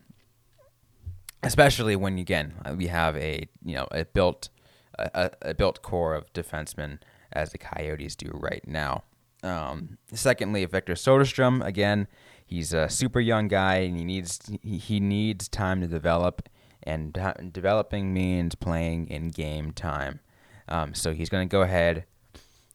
Especially 1.41 1.95
when 1.95 2.17
again 2.17 2.53
we 2.75 2.87
have 2.87 3.15
a 3.15 3.47
you 3.63 3.75
know 3.75 3.87
a 3.91 4.05
built 4.05 4.49
a, 4.97 5.31
a 5.41 5.53
built 5.53 5.81
core 5.81 6.13
of 6.13 6.31
defensemen 6.33 6.99
as 7.31 7.51
the 7.51 7.57
Coyotes 7.57 8.15
do 8.15 8.29
right 8.33 8.65
now. 8.67 9.03
Um, 9.41 9.97
secondly, 10.11 10.65
Victor 10.65 10.95
Soderstrom 10.95 11.65
again, 11.65 12.07
he's 12.45 12.73
a 12.73 12.89
super 12.89 13.19
young 13.19 13.47
guy 13.47 13.75
and 13.75 13.97
he 13.97 14.03
needs 14.03 14.51
he 14.61 14.99
needs 14.99 15.47
time 15.47 15.79
to 15.81 15.87
develop, 15.87 16.49
and 16.83 17.17
developing 17.51 18.13
means 18.13 18.55
playing 18.55 19.07
in 19.07 19.29
game 19.29 19.71
time. 19.71 20.19
Um, 20.67 20.93
so 20.93 21.13
he's 21.13 21.29
going 21.29 21.47
to 21.47 21.51
go 21.51 21.61
ahead 21.61 22.05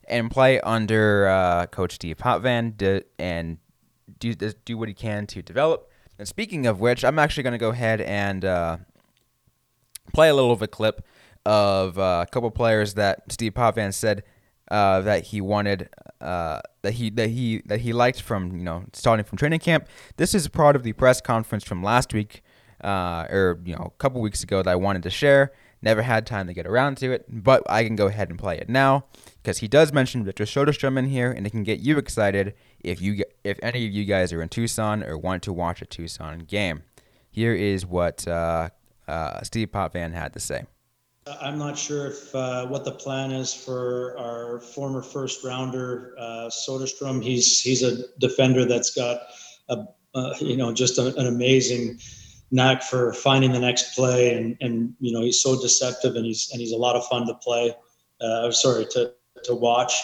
and 0.08 0.30
play 0.30 0.60
under 0.60 1.28
uh, 1.28 1.66
Coach 1.66 1.94
Steve 1.94 2.16
Potvin 2.18 3.02
and 3.18 3.58
do 4.18 4.34
do 4.34 4.78
what 4.78 4.88
he 4.88 4.94
can 4.94 5.26
to 5.28 5.42
develop. 5.42 5.90
And 6.18 6.28
speaking 6.28 6.66
of 6.66 6.80
which, 6.80 7.04
I'm 7.04 7.18
actually 7.18 7.42
going 7.42 7.52
to 7.52 7.58
go 7.58 7.70
ahead 7.70 8.00
and 8.00 8.44
uh, 8.44 8.76
play 10.12 10.28
a 10.28 10.34
little 10.34 10.52
of 10.52 10.62
a 10.62 10.68
clip 10.68 11.04
of 11.44 11.98
uh, 11.98 12.24
a 12.26 12.30
couple 12.30 12.50
players 12.50 12.94
that 12.94 13.30
Steve 13.30 13.54
Potvin 13.54 13.92
said 13.92 14.22
uh, 14.70 15.00
that 15.02 15.24
he 15.26 15.40
wanted 15.40 15.88
uh, 16.20 16.60
that 16.82 16.92
he 16.92 17.10
that 17.10 17.28
he 17.30 17.62
that 17.66 17.80
he 17.80 17.92
liked 17.92 18.20
from 18.20 18.56
you 18.56 18.64
know 18.64 18.84
starting 18.92 19.24
from 19.24 19.38
training 19.38 19.60
camp. 19.60 19.88
This 20.16 20.34
is 20.34 20.48
part 20.48 20.76
of 20.76 20.82
the 20.82 20.92
press 20.92 21.20
conference 21.20 21.64
from 21.64 21.82
last 21.82 22.14
week 22.14 22.42
uh, 22.82 23.26
or 23.30 23.60
you 23.64 23.74
know 23.74 23.92
a 23.94 23.98
couple 23.98 24.20
weeks 24.20 24.42
ago 24.42 24.62
that 24.62 24.70
I 24.70 24.76
wanted 24.76 25.02
to 25.02 25.10
share. 25.10 25.52
Never 25.82 26.00
had 26.00 26.26
time 26.26 26.46
to 26.46 26.54
get 26.54 26.66
around 26.66 26.96
to 26.98 27.12
it, 27.12 27.26
but 27.28 27.62
I 27.68 27.84
can 27.84 27.94
go 27.94 28.06
ahead 28.06 28.30
and 28.30 28.38
play 28.38 28.56
it 28.56 28.70
now 28.70 29.04
because 29.42 29.58
he 29.58 29.68
does 29.68 29.92
mention 29.92 30.24
Victor 30.24 30.44
Soderstrom 30.44 30.98
in 30.98 31.06
here, 31.06 31.30
and 31.30 31.46
it 31.46 31.50
can 31.50 31.62
get 31.62 31.80
you 31.80 31.98
excited 31.98 32.54
if 32.84 33.00
you 33.00 33.24
if 33.42 33.58
any 33.62 33.86
of 33.86 33.92
you 33.92 34.04
guys 34.04 34.32
are 34.32 34.42
in 34.42 34.48
Tucson 34.48 35.02
or 35.02 35.18
want 35.18 35.42
to 35.44 35.52
watch 35.52 35.82
a 35.82 35.86
Tucson 35.86 36.40
game. 36.40 36.82
Here 37.30 37.54
is 37.54 37.84
what 37.84 38.26
uh, 38.28 38.68
uh, 39.08 39.42
Steve 39.42 39.72
Potvin 39.72 40.12
had 40.12 40.32
to 40.34 40.40
say. 40.40 40.64
I'm 41.40 41.58
not 41.58 41.78
sure 41.78 42.08
if 42.08 42.34
uh, 42.34 42.66
what 42.66 42.84
the 42.84 42.92
plan 42.92 43.32
is 43.32 43.52
for 43.52 44.16
our 44.18 44.60
former 44.60 45.02
first 45.02 45.42
rounder 45.42 46.14
uh, 46.18 46.50
Soderstrom. 46.50 47.22
He's 47.22 47.60
he's 47.60 47.82
a 47.82 48.06
defender 48.18 48.64
that's 48.66 48.94
got 48.94 49.20
a 49.68 49.86
you 50.40 50.56
know 50.56 50.72
just 50.72 50.98
a, 50.98 51.14
an 51.16 51.26
amazing 51.26 51.98
knack 52.50 52.82
for 52.82 53.12
finding 53.14 53.52
the 53.52 53.58
next 53.58 53.94
play, 53.94 54.34
and 54.34 54.56
and 54.60 54.94
you 55.00 55.12
know 55.12 55.22
he's 55.22 55.40
so 55.40 55.60
deceptive, 55.60 56.14
and 56.16 56.24
he's 56.24 56.50
and 56.52 56.60
he's 56.60 56.72
a 56.72 56.76
lot 56.76 56.94
of 56.94 57.06
fun 57.06 57.26
to 57.26 57.34
play. 57.34 57.74
Uh, 58.20 58.50
sorry 58.50 58.86
to 58.90 59.12
to 59.44 59.54
watch. 59.54 60.02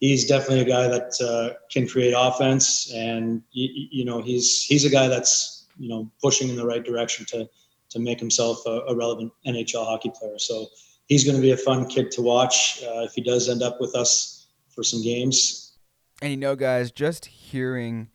He's 0.00 0.26
definitely 0.26 0.60
a 0.60 0.64
guy 0.64 0.86
that 0.86 1.20
uh, 1.20 1.58
can 1.70 1.88
create 1.88 2.14
offense, 2.16 2.92
and 2.94 3.42
you, 3.50 3.88
you, 3.90 4.04
know 4.04 4.22
he's 4.22 4.62
he's 4.62 4.84
a 4.84 4.90
guy 4.90 5.08
that's 5.08 5.66
you 5.76 5.88
know 5.88 6.10
pushing 6.22 6.48
in 6.48 6.56
the 6.56 6.64
right 6.64 6.84
direction 6.84 7.26
to 7.30 7.48
to 7.90 7.98
make 7.98 8.20
himself 8.20 8.62
a, 8.66 8.82
a 8.88 8.94
relevant 8.94 9.32
NHL 9.46 9.84
hockey 9.84 10.12
player. 10.14 10.38
So 10.38 10.66
he's 11.06 11.24
going 11.24 11.36
to 11.36 11.42
be 11.42 11.52
a 11.52 11.56
fun 11.56 11.86
kid 11.86 12.10
to 12.12 12.22
watch 12.22 12.82
uh, 12.82 13.02
if 13.02 13.12
he 13.14 13.22
does 13.22 13.48
end 13.48 13.62
up 13.62 13.80
with 13.80 13.96
us 13.96 14.46
for 14.68 14.82
some 14.82 15.02
games. 15.02 15.76
And 16.22 16.30
you 16.30 16.36
know, 16.36 16.54
guys, 16.54 16.90
just 16.92 17.26
hearing 17.26 18.08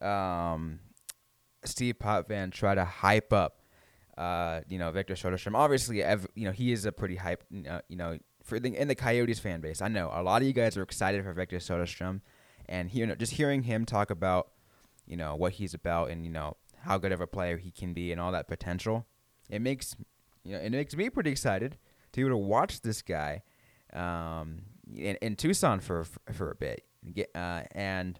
um, 0.00 0.80
Steve 1.64 1.98
Potvin 1.98 2.50
try 2.50 2.74
to 2.74 2.84
hype 2.84 3.32
up, 3.32 3.60
uh, 4.18 4.60
you 4.68 4.78
know, 4.78 4.90
Victor 4.90 5.14
Soderstrom. 5.14 5.54
Obviously, 5.54 5.98
you 5.98 6.44
know, 6.44 6.52
he 6.52 6.72
is 6.72 6.84
a 6.86 6.92
pretty 6.92 7.16
hype, 7.16 7.44
you 7.50 7.96
know, 7.96 8.18
for 8.42 8.58
the 8.58 8.76
in 8.76 8.88
the 8.88 8.94
Coyotes 8.94 9.38
fan 9.38 9.60
base. 9.60 9.80
I 9.80 9.88
know 9.88 10.10
a 10.12 10.22
lot 10.22 10.42
of 10.42 10.48
you 10.48 10.54
guys 10.54 10.76
are 10.76 10.82
excited 10.82 11.24
for 11.24 11.32
Victor 11.32 11.58
Soderstrom, 11.58 12.20
and 12.68 12.90
he, 12.90 13.00
you 13.00 13.06
know, 13.06 13.14
just 13.14 13.32
hearing 13.32 13.64
him 13.64 13.84
talk 13.84 14.10
about, 14.10 14.50
you 15.06 15.16
know, 15.16 15.34
what 15.34 15.54
he's 15.54 15.74
about 15.74 16.10
and 16.10 16.24
you 16.24 16.30
know 16.30 16.56
how 16.80 16.98
good 16.98 17.12
of 17.12 17.20
a 17.20 17.26
player 17.26 17.56
he 17.58 17.70
can 17.70 17.92
be 17.92 18.10
and 18.12 18.20
all 18.20 18.32
that 18.32 18.48
potential, 18.48 19.06
it 19.48 19.62
makes, 19.62 19.94
you 20.44 20.52
know, 20.52 20.58
it 20.58 20.70
makes 20.70 20.96
me 20.96 21.08
pretty 21.08 21.30
excited 21.30 21.78
to 22.12 22.20
be 22.20 22.22
able 22.22 22.30
to 22.30 22.36
watch 22.36 22.80
this 22.80 23.02
guy, 23.02 23.42
um, 23.92 24.62
in, 24.94 25.16
in 25.22 25.36
Tucson 25.36 25.80
for 25.80 26.04
for 26.32 26.50
a 26.50 26.56
bit, 26.56 26.84
uh, 27.34 27.62
and 27.72 28.18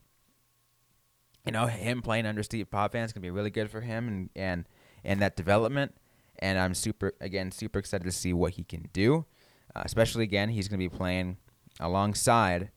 you 1.44 1.52
know, 1.52 1.66
him 1.66 2.02
playing 2.02 2.26
under 2.26 2.42
Steve 2.42 2.70
Potvin 2.70 3.04
is 3.04 3.12
gonna 3.12 3.22
be 3.22 3.30
really 3.30 3.50
good 3.50 3.70
for 3.70 3.80
him 3.80 4.08
and 4.08 4.30
and 4.36 4.68
and 5.04 5.20
that 5.20 5.36
development. 5.36 5.94
And 6.38 6.58
I'm 6.58 6.74
super 6.74 7.14
again 7.20 7.50
super 7.50 7.78
excited 7.78 8.04
to 8.04 8.12
see 8.12 8.32
what 8.32 8.52
he 8.52 8.64
can 8.64 8.88
do. 8.92 9.26
Uh, 9.74 9.82
especially 9.84 10.24
again, 10.24 10.48
he's 10.50 10.68
gonna 10.68 10.78
be 10.78 10.88
playing 10.88 11.36
alongside 11.80 12.70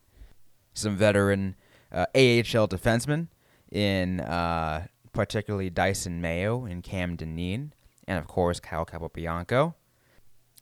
some 0.74 0.96
veteran 0.96 1.56
uh, 1.92 2.06
AHL 2.14 2.68
defensemen 2.68 3.28
in 3.70 4.20
uh, 4.20 4.86
particularly 5.12 5.70
Dysin 5.70 6.20
Mayo 6.20 6.64
and 6.64 6.82
Cam 6.82 7.16
Dineen, 7.16 7.72
and 8.06 8.18
of 8.18 8.26
course 8.26 8.60
Kyle 8.60 8.86
Capobianco. 8.86 9.74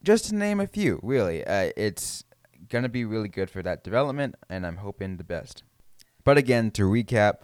just 0.03 0.25
to 0.25 0.35
name 0.35 0.59
a 0.59 0.67
few, 0.67 0.99
really. 1.01 1.45
Uh, 1.45 1.71
it's 1.75 2.23
going 2.69 2.83
to 2.83 2.89
be 2.89 3.05
really 3.05 3.29
good 3.29 3.49
for 3.49 3.61
that 3.63 3.83
development, 3.83 4.35
and 4.49 4.65
I'm 4.65 4.77
hoping 4.77 5.17
the 5.17 5.23
best. 5.23 5.63
But 6.23 6.37
again, 6.37 6.71
to 6.71 6.83
recap, 6.83 7.39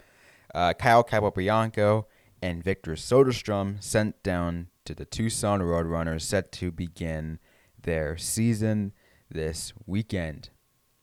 uh, 0.53 0.74
Kyle 0.74 1.03
Capobianco 1.03 2.05
and 2.41 2.63
Victor 2.63 2.93
Soderstrom 2.93 3.81
sent 3.81 4.21
down 4.24 4.67
to 4.86 4.95
the 4.95 5.05
Tucson 5.05 5.60
Roadrunners 5.60 6.21
set 6.21 6.51
to 6.53 6.71
begin 6.71 7.39
their 7.83 8.17
season 8.17 8.93
this 9.29 9.73
weekend. 9.85 10.50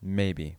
Maybe. 0.00 0.58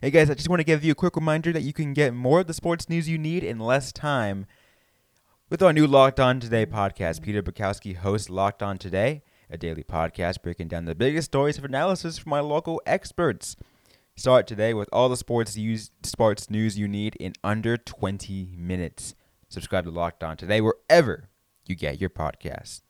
Hey 0.00 0.10
guys, 0.10 0.30
I 0.30 0.34
just 0.34 0.48
want 0.48 0.60
to 0.60 0.64
give 0.64 0.84
you 0.84 0.92
a 0.92 0.94
quick 0.94 1.16
reminder 1.16 1.52
that 1.52 1.62
you 1.62 1.72
can 1.72 1.92
get 1.92 2.14
more 2.14 2.40
of 2.40 2.46
the 2.46 2.54
sports 2.54 2.88
news 2.88 3.08
you 3.08 3.18
need 3.18 3.42
in 3.42 3.58
less 3.58 3.90
time 3.90 4.46
with 5.50 5.62
our 5.62 5.72
new 5.72 5.86
Locked 5.86 6.20
On 6.20 6.38
Today 6.38 6.66
podcast. 6.66 7.22
Peter 7.22 7.42
Bukowski 7.42 7.96
hosts 7.96 8.30
Locked 8.30 8.62
On 8.62 8.78
Today, 8.78 9.22
a 9.50 9.58
daily 9.58 9.82
podcast 9.82 10.42
breaking 10.42 10.68
down 10.68 10.84
the 10.84 10.94
biggest 10.94 11.26
stories 11.26 11.58
of 11.58 11.64
analysis 11.64 12.18
from 12.18 12.30
my 12.30 12.40
local 12.40 12.80
experts. 12.86 13.56
Start 14.14 14.46
today 14.46 14.74
with 14.74 14.88
all 14.92 15.08
the 15.08 15.16
sports 15.16 15.56
use, 15.56 15.90
sports 16.02 16.50
news 16.50 16.78
you 16.78 16.86
need 16.86 17.16
in 17.16 17.32
under 17.42 17.76
20 17.76 18.54
minutes. 18.56 19.14
Subscribe 19.48 19.84
to 19.84 19.90
Locked 19.90 20.22
On 20.22 20.36
Today 20.36 20.60
wherever 20.60 21.30
you 21.66 21.74
get 21.74 22.00
your 22.00 22.10
podcasts. 22.10 22.82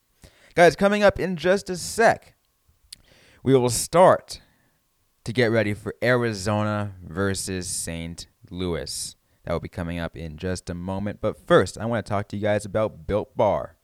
Guys, 0.58 0.74
coming 0.74 1.04
up 1.04 1.20
in 1.20 1.36
just 1.36 1.70
a 1.70 1.76
sec, 1.76 2.34
we 3.44 3.56
will 3.56 3.70
start 3.70 4.40
to 5.22 5.32
get 5.32 5.52
ready 5.52 5.72
for 5.72 5.94
Arizona 6.02 6.94
versus 7.00 7.68
St. 7.68 8.26
Louis. 8.50 9.14
That 9.44 9.52
will 9.52 9.60
be 9.60 9.68
coming 9.68 10.00
up 10.00 10.16
in 10.16 10.36
just 10.36 10.68
a 10.68 10.74
moment. 10.74 11.20
But 11.20 11.46
first, 11.46 11.78
I 11.78 11.86
want 11.86 12.04
to 12.04 12.10
talk 12.10 12.26
to 12.30 12.36
you 12.36 12.42
guys 12.42 12.64
about 12.64 13.06
Built 13.06 13.36
Bar. 13.36 13.76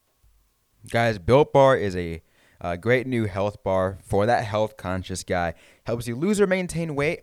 Guys, 0.90 1.20
Built 1.20 1.52
Bar 1.52 1.76
is 1.76 1.94
a, 1.94 2.24
a 2.60 2.76
great 2.76 3.06
new 3.06 3.26
health 3.26 3.62
bar 3.62 3.98
for 4.02 4.26
that 4.26 4.44
health 4.44 4.76
conscious 4.76 5.22
guy. 5.22 5.54
Helps 5.86 6.08
you 6.08 6.16
lose 6.16 6.40
or 6.40 6.48
maintain 6.48 6.96
weight, 6.96 7.20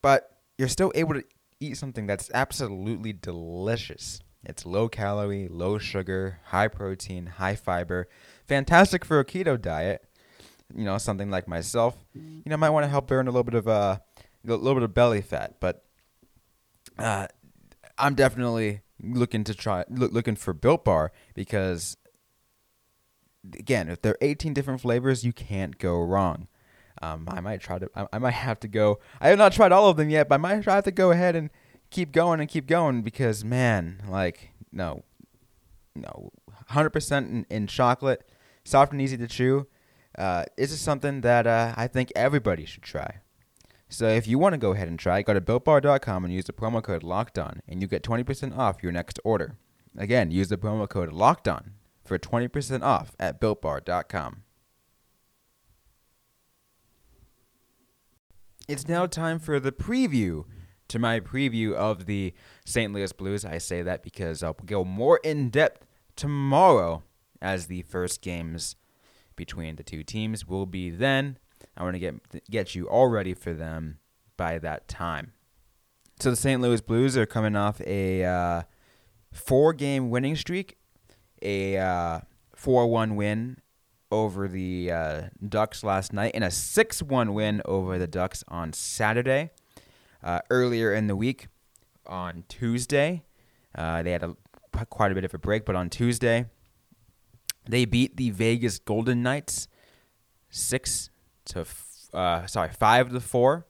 but 0.00 0.38
you're 0.56 0.66
still 0.66 0.92
able 0.94 1.12
to 1.12 1.24
eat 1.60 1.76
something 1.76 2.06
that's 2.06 2.30
absolutely 2.32 3.12
delicious. 3.12 4.22
It's 4.44 4.64
low 4.64 4.88
calorie, 4.88 5.46
low 5.46 5.76
sugar, 5.76 6.40
high 6.46 6.68
protein, 6.68 7.26
high 7.26 7.56
fiber. 7.56 8.08
Fantastic 8.48 9.04
for 9.04 9.20
a 9.20 9.24
keto 9.24 9.60
diet. 9.60 10.04
You 10.74 10.84
know, 10.84 10.98
something 10.98 11.30
like 11.30 11.48
myself. 11.48 11.96
You 12.14 12.42
know, 12.46 12.56
might 12.56 12.70
want 12.70 12.84
to 12.84 12.88
help 12.88 13.06
burn 13.06 13.26
a 13.26 13.30
little 13.30 13.44
bit 13.44 13.54
of 13.54 13.68
uh, 13.68 13.98
a 14.46 14.48
little 14.48 14.74
bit 14.74 14.82
of 14.82 14.94
belly 14.94 15.22
fat, 15.22 15.56
but 15.60 15.84
uh, 16.98 17.26
I'm 17.96 18.14
definitely 18.14 18.80
looking 19.02 19.44
to 19.44 19.54
try 19.54 19.84
look, 19.88 20.12
looking 20.12 20.36
for 20.36 20.52
Built 20.52 20.84
Bar 20.84 21.12
because 21.34 21.96
again, 23.54 23.88
if 23.88 24.02
there 24.02 24.12
are 24.12 24.18
18 24.20 24.54
different 24.54 24.80
flavors, 24.80 25.24
you 25.24 25.32
can't 25.32 25.78
go 25.78 25.98
wrong. 26.00 26.48
Um, 27.00 27.28
I 27.28 27.40
might 27.40 27.60
try 27.60 27.78
to. 27.78 27.88
I, 27.94 28.06
I, 28.14 28.18
might 28.18 28.32
have 28.32 28.58
to 28.60 28.68
go. 28.68 28.98
I 29.20 29.28
have 29.28 29.38
not 29.38 29.52
tried 29.52 29.70
all 29.70 29.88
of 29.88 29.96
them 29.96 30.10
yet, 30.10 30.28
but 30.28 30.36
I 30.36 30.38
might 30.38 30.64
have 30.64 30.84
to 30.84 30.90
go 30.90 31.12
ahead 31.12 31.36
and 31.36 31.50
keep 31.90 32.10
going 32.10 32.40
and 32.40 32.48
keep 32.48 32.66
going 32.66 33.02
because 33.02 33.44
man, 33.44 34.02
like 34.08 34.50
no, 34.72 35.04
no, 35.94 36.32
hundred 36.68 36.90
percent 36.90 37.30
in, 37.30 37.46
in 37.48 37.66
chocolate, 37.68 38.28
soft 38.68 38.92
and 38.92 39.00
easy 39.00 39.16
to 39.16 39.26
chew. 39.26 39.66
Uh, 40.16 40.44
this 40.56 40.72
is 40.72 40.80
something 40.80 41.20
that 41.22 41.46
uh, 41.46 41.74
I 41.76 41.86
think 41.86 42.12
everybody 42.14 42.64
should 42.64 42.82
try. 42.82 43.18
So 43.88 44.08
if 44.08 44.26
you 44.26 44.38
want 44.38 44.52
to 44.52 44.58
go 44.58 44.72
ahead 44.72 44.88
and 44.88 44.98
try, 44.98 45.22
go 45.22 45.32
to 45.32 45.40
builtbar.com 45.40 46.24
and 46.24 46.34
use 46.34 46.44
the 46.44 46.52
promo 46.52 46.82
code 46.82 47.02
Locked 47.02 47.38
On, 47.38 47.60
and 47.66 47.80
you 47.80 47.88
get 47.88 48.02
twenty 48.02 48.22
percent 48.22 48.54
off 48.54 48.82
your 48.82 48.92
next 48.92 49.18
order. 49.24 49.56
Again, 49.96 50.30
use 50.30 50.48
the 50.48 50.58
promo 50.58 50.88
code 50.88 51.12
Locked 51.12 51.48
On 51.48 51.72
for 52.04 52.18
twenty 52.18 52.48
percent 52.48 52.82
off 52.82 53.16
at 53.18 53.40
builtbar.com. 53.40 54.42
It's 58.68 58.86
now 58.86 59.06
time 59.06 59.38
for 59.38 59.58
the 59.58 59.72
preview 59.72 60.44
to 60.88 60.98
my 60.98 61.20
preview 61.20 61.72
of 61.72 62.04
the 62.04 62.34
St. 62.66 62.92
Louis 62.92 63.12
Blues. 63.12 63.44
I 63.44 63.56
say 63.56 63.80
that 63.82 64.02
because 64.02 64.42
I'll 64.42 64.56
go 64.66 64.84
more 64.84 65.20
in 65.24 65.48
depth 65.48 65.86
tomorrow 66.16 67.02
as 67.40 67.66
the 67.66 67.82
first 67.82 68.22
games 68.22 68.76
between 69.36 69.76
the 69.76 69.82
two 69.82 70.02
teams 70.02 70.46
will 70.46 70.66
be 70.66 70.90
then. 70.90 71.38
I 71.76 71.82
want 71.82 71.94
to 71.94 72.00
get 72.00 72.50
get 72.50 72.74
you 72.74 72.88
all 72.88 73.08
ready 73.08 73.34
for 73.34 73.52
them 73.52 73.98
by 74.36 74.58
that 74.58 74.88
time. 74.88 75.32
So 76.20 76.30
the 76.30 76.36
St. 76.36 76.60
Louis 76.60 76.80
Blues 76.80 77.16
are 77.16 77.26
coming 77.26 77.54
off 77.54 77.80
a 77.82 78.24
uh, 78.24 78.62
four-game 79.32 80.10
winning 80.10 80.34
streak, 80.34 80.76
a 81.40 81.78
uh, 81.78 82.20
four-one 82.56 83.14
win 83.14 83.58
over 84.10 84.48
the 84.48 84.90
uh, 84.90 85.22
Ducks 85.46 85.84
last 85.84 86.12
night, 86.12 86.32
and 86.34 86.42
a 86.42 86.50
six-one 86.50 87.34
win 87.34 87.62
over 87.64 87.98
the 87.98 88.08
Ducks 88.08 88.42
on 88.48 88.72
Saturday. 88.72 89.50
Uh, 90.20 90.40
earlier 90.50 90.92
in 90.92 91.06
the 91.06 91.14
week, 91.14 91.46
on 92.08 92.42
Tuesday, 92.48 93.22
uh, 93.76 94.02
they 94.02 94.10
had 94.10 94.24
a, 94.24 94.34
quite 94.86 95.12
a 95.12 95.14
bit 95.14 95.24
of 95.24 95.34
a 95.34 95.38
break, 95.38 95.64
but 95.64 95.76
on 95.76 95.88
Tuesday, 95.88 96.46
they 97.68 97.84
beat 97.84 98.16
the 98.16 98.30
Vegas 98.30 98.78
Golden 98.78 99.22
Knights 99.22 99.68
six 100.50 101.10
to 101.46 101.60
f- 101.60 102.08
uh, 102.12 102.46
sorry 102.46 102.70
five 102.70 103.10
to 103.10 103.20
four. 103.20 103.66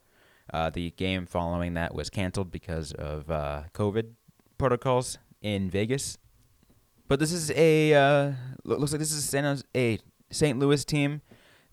Uh, 0.52 0.70
the 0.70 0.92
game 0.92 1.26
following 1.26 1.74
that 1.74 1.94
was 1.94 2.08
canceled 2.08 2.50
because 2.50 2.92
of 2.92 3.30
uh, 3.30 3.64
COVID 3.74 4.12
protocols 4.56 5.18
in 5.42 5.68
Vegas. 5.68 6.16
But 7.06 7.20
this 7.20 7.32
is 7.32 7.50
a 7.50 7.94
uh, 7.94 8.32
looks 8.64 8.92
like 8.92 8.98
this 8.98 9.12
is 9.12 9.34
a 9.74 9.98
St. 10.30 10.58
Louis 10.58 10.84
team 10.84 11.20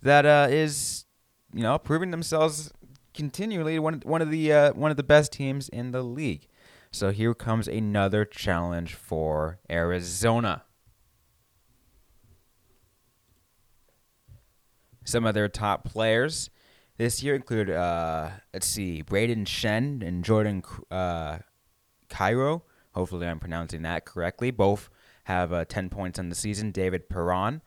that 0.01 0.25
uh, 0.25 0.47
is 0.49 1.05
you 1.53 1.63
know 1.63 1.77
proving 1.77 2.11
themselves 2.11 2.71
continually 3.13 3.79
one 3.79 4.01
one 4.05 4.21
of 4.21 4.29
the 4.29 4.51
uh, 4.51 4.73
one 4.73 4.91
of 4.91 4.97
the 4.97 5.03
best 5.03 5.31
teams 5.31 5.69
in 5.69 5.91
the 5.91 6.03
league. 6.03 6.47
So 6.91 7.11
here 7.11 7.33
comes 7.33 7.67
another 7.67 8.23
challenge 8.23 8.93
for 8.93 9.59
Arizona. 9.69 10.63
Some 15.05 15.25
of 15.25 15.33
their 15.33 15.47
top 15.47 15.85
players 15.85 16.49
this 16.97 17.23
year 17.23 17.35
include 17.35 17.69
uh, 17.69 18.29
let's 18.53 18.67
see, 18.67 19.03
Brayden 19.03 19.45
Schenn 19.45 20.05
and 20.05 20.23
Jordan 20.23 20.63
uh, 20.91 21.39
Kyrou. 22.09 22.61
Hopefully, 22.93 23.27
I'm 23.27 23.39
pronouncing 23.39 23.81
that 23.83 24.05
correctly. 24.05 24.51
Both 24.51 24.89
have 25.25 25.51
uh, 25.51 25.65
10 25.65 25.89
points 25.89 26.19
on 26.19 26.29
the 26.29 26.35
season. 26.35 26.71
David 26.71 27.09
Perron 27.09 27.61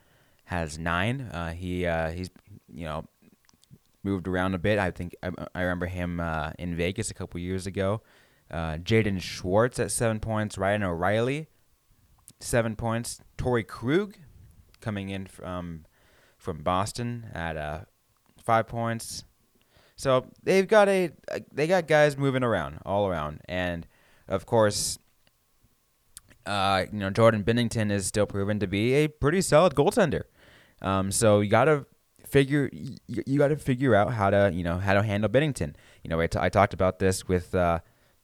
has 0.45 0.79
nine. 0.79 1.23
Uh, 1.33 1.53
he 1.53 1.87
uh, 1.87 2.11
he's 2.11 2.31
you 2.73 2.85
know 2.85 3.05
moved 4.03 4.27
around 4.27 4.55
a 4.55 4.59
bit. 4.59 4.79
I 4.79 4.91
think 4.91 5.15
I, 5.23 5.31
I 5.55 5.63
remember 5.63 5.87
him 5.87 6.21
uh, 6.21 6.53
in 6.59 6.75
Vegas 6.75 7.11
a 7.11 7.15
couple 7.15 7.41
years 7.41 7.67
ago. 7.67 8.03
Uh, 8.51 8.79
Jaden 8.79 9.21
Schwartz 9.21 9.79
at 9.79 9.91
seven 9.91 10.21
points. 10.21 10.57
Ryan 10.57 10.85
O'Reilly, 10.85 11.49
seven 12.41 12.77
points. 12.77 13.21
Torey 13.37 13.67
Krug, 13.67 14.17
coming 14.81 15.11
in 15.11 15.27
from 15.27 15.85
from 16.39 16.63
Boston 16.63 17.27
at 17.35 17.57
uh, 17.57 17.81
five 18.43 18.67
points. 18.67 19.25
So 19.97 20.27
they've 20.43 20.67
got 20.67 20.89
a 20.89 21.11
they 21.53 21.67
got 21.67 21.89
guys 21.89 22.17
moving 22.17 22.45
around 22.45 22.79
all 22.87 23.09
around, 23.09 23.41
and 23.49 23.87
of 24.29 24.47
course, 24.47 24.99
uh, 26.47 26.85
you 26.93 26.99
know 27.01 27.11
Jordan 27.11 27.43
Binnington 27.43 27.91
is 27.91 28.07
still 28.07 28.27
proven 28.27 28.61
to 28.61 28.67
be 28.67 28.95
a 28.95 29.09
pretty 29.09 29.41
solid 29.41 29.75
goaltender. 29.75 30.23
Um, 30.81 31.11
so 31.11 31.41
you 31.41 31.51
gotta 31.51 31.85
figure 32.29 32.71
you, 32.73 32.97
you 33.27 33.39
got 33.39 33.49
to 33.49 33.57
figure 33.57 33.95
out 33.95 34.13
how 34.13 34.31
to 34.31 34.53
you 34.55 34.63
know 34.63 34.79
how 34.79 34.95
to 34.95 35.03
handle 35.03 35.29
Binnington. 35.29 35.75
You 36.05 36.11
know, 36.11 36.21
I, 36.21 36.27
t- 36.29 36.39
I 36.41 36.49
talked 36.49 36.75
about 36.75 37.01
this 37.01 37.27
with 37.27 37.55
uh, 37.55 37.81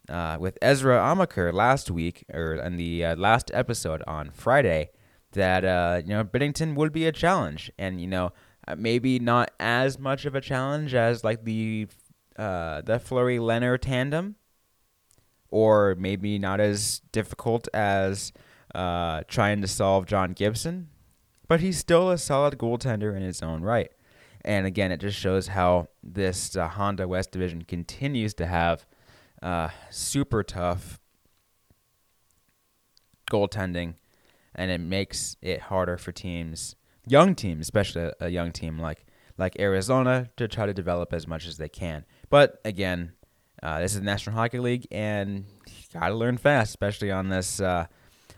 uh, 0.09 0.37
with 0.39 0.59
Ezra 0.63 0.99
Amaker 0.99 1.53
last 1.53 1.91
week 1.91 2.25
or 2.33 2.55
in 2.55 2.77
the 2.77 3.05
uh, 3.05 3.17
last 3.17 3.51
episode 3.55 4.03
on 4.07 4.31
Friday 4.31 4.91
that 5.35 5.65
uh, 5.65 6.03
you 6.05 6.11
know 6.11 6.25
Binnington 6.25 6.75
would 6.75 6.93
be 6.93 7.07
a 7.07 7.13
challenge, 7.13 7.71
and 7.79 8.01
you 8.01 8.07
know 8.07 8.33
uh, 8.67 8.75
maybe 8.77 9.19
not 9.19 9.53
as 9.61 9.99
much 9.99 10.25
of 10.25 10.35
a 10.35 10.41
challenge 10.41 10.95
as 10.95 11.23
like 11.23 11.45
the 11.45 11.87
uh, 12.37 12.81
the 12.81 12.99
Fleury 12.99 13.39
Lehner 13.39 13.79
tandem, 13.79 14.37
or 15.51 15.95
maybe 15.99 16.39
not 16.39 16.61
as 16.61 17.01
difficult 17.13 17.69
as 17.73 18.33
uh, 18.75 19.23
trying 19.29 19.61
to 19.61 19.69
solve 19.69 20.07
John 20.07 20.33
Gibson 20.33 20.89
but 21.49 21.61
he's 21.61 21.79
still 21.79 22.11
a 22.11 22.19
solid 22.19 22.59
goaltender 22.59 23.15
in 23.15 23.23
his 23.23 23.43
own 23.43 23.63
right. 23.63 23.91
And 24.45 24.67
again, 24.67 24.93
it 24.93 25.01
just 25.01 25.19
shows 25.19 25.49
how 25.49 25.89
this 26.03 26.57
uh, 26.57 26.69
Honda 26.69 27.09
West 27.09 27.31
division 27.31 27.63
continues 27.63 28.35
to 28.35 28.47
have 28.47 28.87
uh, 29.43 29.69
super 29.91 30.43
tough 30.43 31.01
goaltending, 33.31 33.95
and 34.55 34.71
it 34.71 34.81
makes 34.81 35.37
it 35.43 35.61
harder 35.63 35.97
for 35.97 36.13
teams, 36.13 36.77
young 37.07 37.35
teams, 37.35 37.63
especially 37.63 38.11
a 38.21 38.29
young 38.29 38.53
team 38.53 38.79
like 38.79 39.07
like 39.37 39.59
Arizona, 39.59 40.31
to 40.37 40.47
try 40.47 40.65
to 40.65 40.73
develop 40.73 41.13
as 41.13 41.27
much 41.27 41.47
as 41.47 41.57
they 41.57 41.69
can. 41.69 42.05
But 42.31 42.61
again, 42.65 43.13
uh, 43.63 43.81
this 43.81 43.93
is 43.93 43.99
the 43.99 44.05
National 44.05 44.37
Hockey 44.37 44.61
League, 44.61 44.87
and 44.93 45.45
you 45.67 46.01
got 46.01 46.09
to 46.09 46.15
learn 46.15 46.37
fast, 46.37 46.71
especially 46.71 47.11
on 47.11 47.29
this 47.29 47.61
uh, 47.61 47.87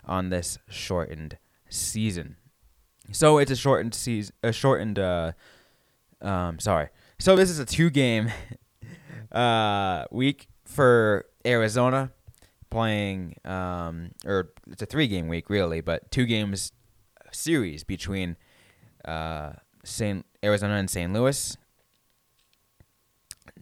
on 0.04 0.30
this 0.30 0.58
shortened 0.68 1.38
season. 1.68 2.36
So 3.12 3.38
it's 3.38 3.50
a 3.50 3.56
shortened 3.56 3.94
season, 3.94 4.34
a 4.42 4.52
shortened. 4.52 4.98
Uh, 4.98 5.32
um, 6.22 6.58
sorry. 6.58 6.88
So 7.18 7.36
this 7.36 7.50
is 7.50 7.58
a 7.58 7.64
two-game 7.64 8.30
uh, 9.32 10.04
week 10.10 10.48
for 10.64 11.26
Arizona 11.46 12.12
playing, 12.76 13.34
um, 13.46 14.10
or 14.26 14.52
it's 14.70 14.82
a 14.82 14.86
three-game 14.86 15.28
week 15.28 15.48
really, 15.48 15.80
but 15.80 16.10
two 16.10 16.26
games 16.26 16.72
series 17.32 17.84
between 17.84 18.36
uh, 19.06 19.52
Saint 19.82 20.26
Arizona 20.44 20.74
and 20.74 20.90
St. 20.90 21.10
Louis 21.10 21.56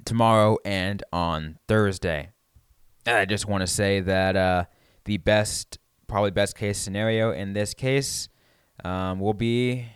tomorrow 0.04 0.58
and 0.64 1.04
on 1.12 1.60
Thursday. 1.68 2.30
I 3.06 3.24
just 3.24 3.46
want 3.46 3.60
to 3.60 3.68
say 3.68 4.00
that 4.00 4.34
uh, 4.34 4.64
the 5.04 5.18
best, 5.18 5.78
probably 6.08 6.32
best 6.32 6.56
case 6.56 6.76
scenario 6.76 7.30
in 7.30 7.52
this 7.52 7.72
case 7.72 8.28
um, 8.84 9.20
will 9.20 9.32
be. 9.32 9.86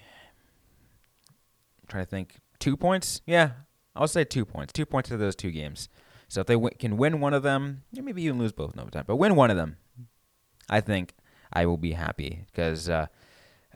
I'm 1.81 1.89
trying 1.89 2.05
to 2.05 2.11
think, 2.11 2.37
two 2.61 2.77
points. 2.77 3.21
Yeah, 3.27 3.51
I'll 3.97 4.07
say 4.07 4.23
two 4.23 4.45
points. 4.45 4.73
Two 4.73 4.87
points 4.87 5.09
to 5.09 5.17
those 5.17 5.35
two 5.35 5.51
games. 5.51 5.89
So 6.29 6.43
if 6.43 6.47
they 6.47 6.55
w- 6.55 6.75
can 6.79 6.97
win 6.97 7.21
one 7.21 7.35
of 7.35 7.43
them, 7.43 7.83
maybe 7.93 8.23
even 8.23 8.39
lose 8.39 8.53
both 8.53 8.75
in 8.75 8.81
overtime, 8.81 9.05
but 9.07 9.17
win 9.17 9.35
one 9.35 9.51
of 9.51 9.57
them, 9.57 9.79
I 10.69 10.81
think 10.81 11.15
I 11.53 11.67
will 11.67 11.79
be 11.79 11.93
happy 11.93 12.45
because, 12.47 12.89
uh, 12.89 13.07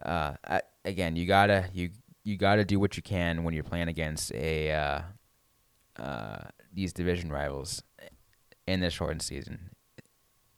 uh, 0.03 0.35
I, 0.47 0.63
again, 0.85 1.17
you 1.17 1.27
gotta 1.27 1.71
you 1.73 1.91
you 2.25 2.37
gotta 2.37 2.65
do 2.65 2.79
what 2.79 2.97
you 2.97 3.03
can 3.03 3.45
when 3.45 3.55
you're 3.55 3.65
playing 3.65 3.89
against 3.89 4.33
a 4.35 4.71
uh, 4.73 5.03
uh, 6.03 6.45
these 6.73 6.93
division 6.93 7.31
rivals 7.31 7.83
in 8.67 8.81
this 8.81 8.93
shortened 8.93 9.23
season. 9.23 9.71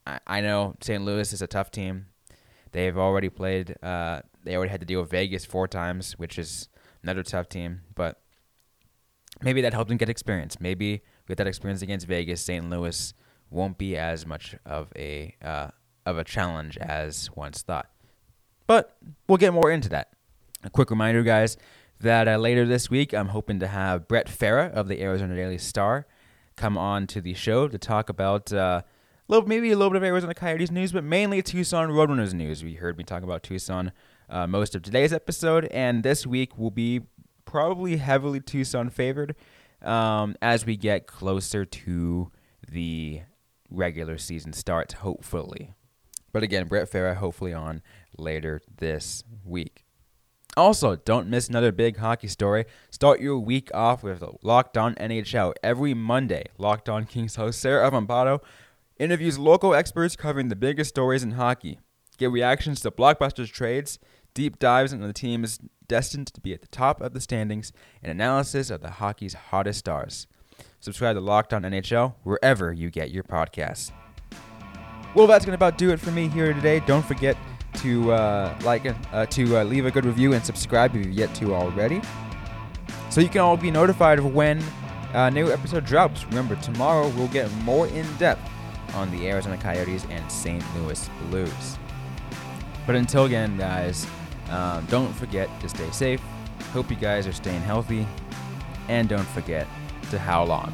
I, 0.05 0.19
I 0.27 0.41
know 0.41 0.75
St. 0.81 1.03
Louis 1.03 1.31
is 1.31 1.41
a 1.41 1.47
tough 1.47 1.71
team. 1.71 2.07
They've 2.71 2.97
already 2.97 3.29
played. 3.29 3.75
Uh, 3.81 4.21
they 4.43 4.55
already 4.55 4.71
had 4.71 4.81
to 4.81 4.85
deal 4.85 4.99
with 5.01 5.09
Vegas 5.09 5.45
four 5.45 5.67
times, 5.67 6.19
which 6.19 6.37
is 6.37 6.67
another 7.03 7.23
tough 7.23 7.47
team. 7.47 7.81
But 7.95 8.21
maybe 9.41 9.61
that 9.61 9.73
helped 9.73 9.89
them 9.89 9.97
get 9.97 10.09
experience. 10.09 10.59
Maybe 10.59 11.01
with 11.27 11.37
that 11.37 11.47
experience 11.47 11.81
against 11.81 12.07
Vegas, 12.07 12.41
St. 12.41 12.69
Louis 12.69 13.13
won't 13.49 13.77
be 13.77 13.97
as 13.97 14.25
much 14.25 14.55
of 14.65 14.91
a 14.95 15.35
uh, 15.41 15.69
of 16.05 16.17
a 16.17 16.23
challenge 16.23 16.77
as 16.77 17.29
once 17.35 17.61
thought. 17.61 17.89
But 18.67 18.97
we'll 19.27 19.37
get 19.37 19.53
more 19.53 19.71
into 19.71 19.89
that. 19.89 20.09
A 20.63 20.69
quick 20.69 20.89
reminder, 20.89 21.23
guys, 21.23 21.57
that 21.99 22.27
uh, 22.27 22.37
later 22.37 22.65
this 22.65 22.89
week 22.89 23.13
I'm 23.13 23.29
hoping 23.29 23.59
to 23.59 23.67
have 23.67 24.07
Brett 24.07 24.27
Fera 24.27 24.71
of 24.73 24.87
the 24.87 25.01
Arizona 25.01 25.35
Daily 25.35 25.57
Star 25.57 26.05
come 26.55 26.77
on 26.77 27.05
to 27.07 27.21
the 27.21 27.33
show 27.33 27.67
to 27.67 27.77
talk 27.77 28.09
about 28.09 28.51
uh, 28.53 28.81
little, 29.27 29.47
maybe 29.47 29.71
a 29.71 29.77
little 29.77 29.91
bit 29.91 29.97
of 29.97 30.03
Arizona 30.03 30.33
Coyotes 30.33 30.71
news, 30.71 30.91
but 30.91 31.03
mainly 31.03 31.41
Tucson 31.41 31.89
Roadrunners 31.89 32.33
news. 32.33 32.63
We 32.63 32.75
heard 32.75 32.97
me 32.97 33.03
talk 33.03 33.23
about 33.23 33.43
Tucson 33.43 33.91
uh, 34.29 34.47
most 34.47 34.75
of 34.75 34.81
today's 34.81 35.13
episode, 35.13 35.65
and 35.65 36.03
this 36.03 36.25
week 36.25 36.57
will 36.57 36.71
be 36.71 37.01
probably 37.45 37.97
heavily 37.97 38.39
Tucson 38.39 38.89
favored 38.89 39.35
um, 39.85 40.35
as 40.41 40.65
we 40.65 40.77
get 40.77 41.07
closer 41.07 41.65
to 41.65 42.31
the 42.69 43.21
regular 43.69 44.17
season 44.17 44.53
start, 44.53 44.93
hopefully. 44.93 45.73
But 46.31 46.43
again, 46.43 46.67
Brett 46.67 46.89
Fera 46.89 47.15
hopefully 47.15 47.53
on 47.53 47.81
later 48.17 48.61
this 48.77 49.23
week. 49.43 49.85
Also, 50.57 50.95
don't 50.95 51.29
miss 51.29 51.49
another 51.49 51.71
big 51.71 51.97
hockey 51.97 52.27
story. 52.27 52.65
Start 52.89 53.19
your 53.19 53.37
week 53.37 53.69
off 53.73 54.03
with 54.03 54.23
Locked 54.41 54.77
On 54.77 54.95
NHL. 54.95 55.53
Every 55.61 55.93
Monday, 55.93 56.45
Locked 56.57 56.87
On 56.87 57.05
Kings 57.05 57.35
host 57.35 57.59
Sarah 57.59 57.89
Avampato 57.89 58.39
interviews 58.97 59.37
local 59.37 59.73
experts 59.73 60.15
covering 60.15 60.47
the 60.47 60.55
biggest 60.55 60.89
stories 60.89 61.23
in 61.23 61.31
hockey. 61.31 61.79
Get 62.17 62.31
reactions 62.31 62.79
to 62.81 62.91
blockbusters 62.91 63.51
trades, 63.51 63.99
deep 64.33 64.57
dives 64.57 64.93
into 64.93 65.07
the 65.07 65.13
teams 65.13 65.59
destined 65.87 66.27
to 66.27 66.41
be 66.41 66.53
at 66.53 66.61
the 66.61 66.67
top 66.67 67.01
of 67.01 67.13
the 67.13 67.21
standings, 67.21 67.71
and 68.01 68.11
analysis 68.11 68.69
of 68.69 68.81
the 68.81 68.91
hockey's 68.91 69.33
hottest 69.33 69.79
stars. 69.79 70.27
Subscribe 70.79 71.15
to 71.15 71.21
Locked 71.21 71.53
On 71.53 71.63
NHL 71.63 72.13
wherever 72.23 72.71
you 72.71 72.89
get 72.89 73.11
your 73.11 73.23
podcasts. 73.23 73.91
Well, 75.15 75.27
that's 75.27 75.45
going 75.45 75.57
to 75.57 75.65
about 75.65 75.77
do 75.77 75.91
it 75.91 75.99
for 75.99 76.11
me 76.11 76.27
here 76.27 76.53
today. 76.53 76.81
Don't 76.81 77.05
forget 77.05 77.37
to 77.75 78.11
uh, 78.11 78.57
like 78.63 78.85
uh, 79.11 79.25
to 79.25 79.57
uh, 79.57 79.63
leave 79.63 79.85
a 79.85 79.91
good 79.91 80.05
review 80.05 80.33
and 80.33 80.45
subscribe 80.45 80.95
if 80.95 81.05
you've 81.05 81.15
yet 81.15 81.33
to 81.35 81.53
already, 81.53 82.01
so 83.09 83.21
you 83.21 83.29
can 83.29 83.41
all 83.41 83.57
be 83.57 83.71
notified 83.71 84.19
of 84.19 84.33
when 84.33 84.63
a 85.13 85.31
new 85.31 85.51
episode 85.51 85.85
drops. 85.85 86.25
Remember, 86.25 86.55
tomorrow 86.57 87.07
we'll 87.09 87.27
get 87.29 87.51
more 87.63 87.87
in 87.87 88.05
depth 88.17 88.49
on 88.93 89.09
the 89.11 89.27
Arizona 89.27 89.57
Coyotes 89.57 90.05
and 90.09 90.29
St. 90.31 90.63
Louis 90.75 91.09
Blues. 91.29 91.77
But 92.85 92.95
until 92.95 93.25
again, 93.25 93.57
guys, 93.57 94.05
um, 94.49 94.85
don't 94.85 95.13
forget 95.13 95.49
to 95.61 95.69
stay 95.69 95.89
safe. 95.91 96.21
Hope 96.71 96.89
you 96.89 96.95
guys 96.95 97.27
are 97.27 97.33
staying 97.33 97.61
healthy, 97.61 98.07
and 98.87 99.09
don't 99.09 99.27
forget 99.27 99.67
to 100.11 100.19
howl 100.19 100.47
long. 100.47 100.71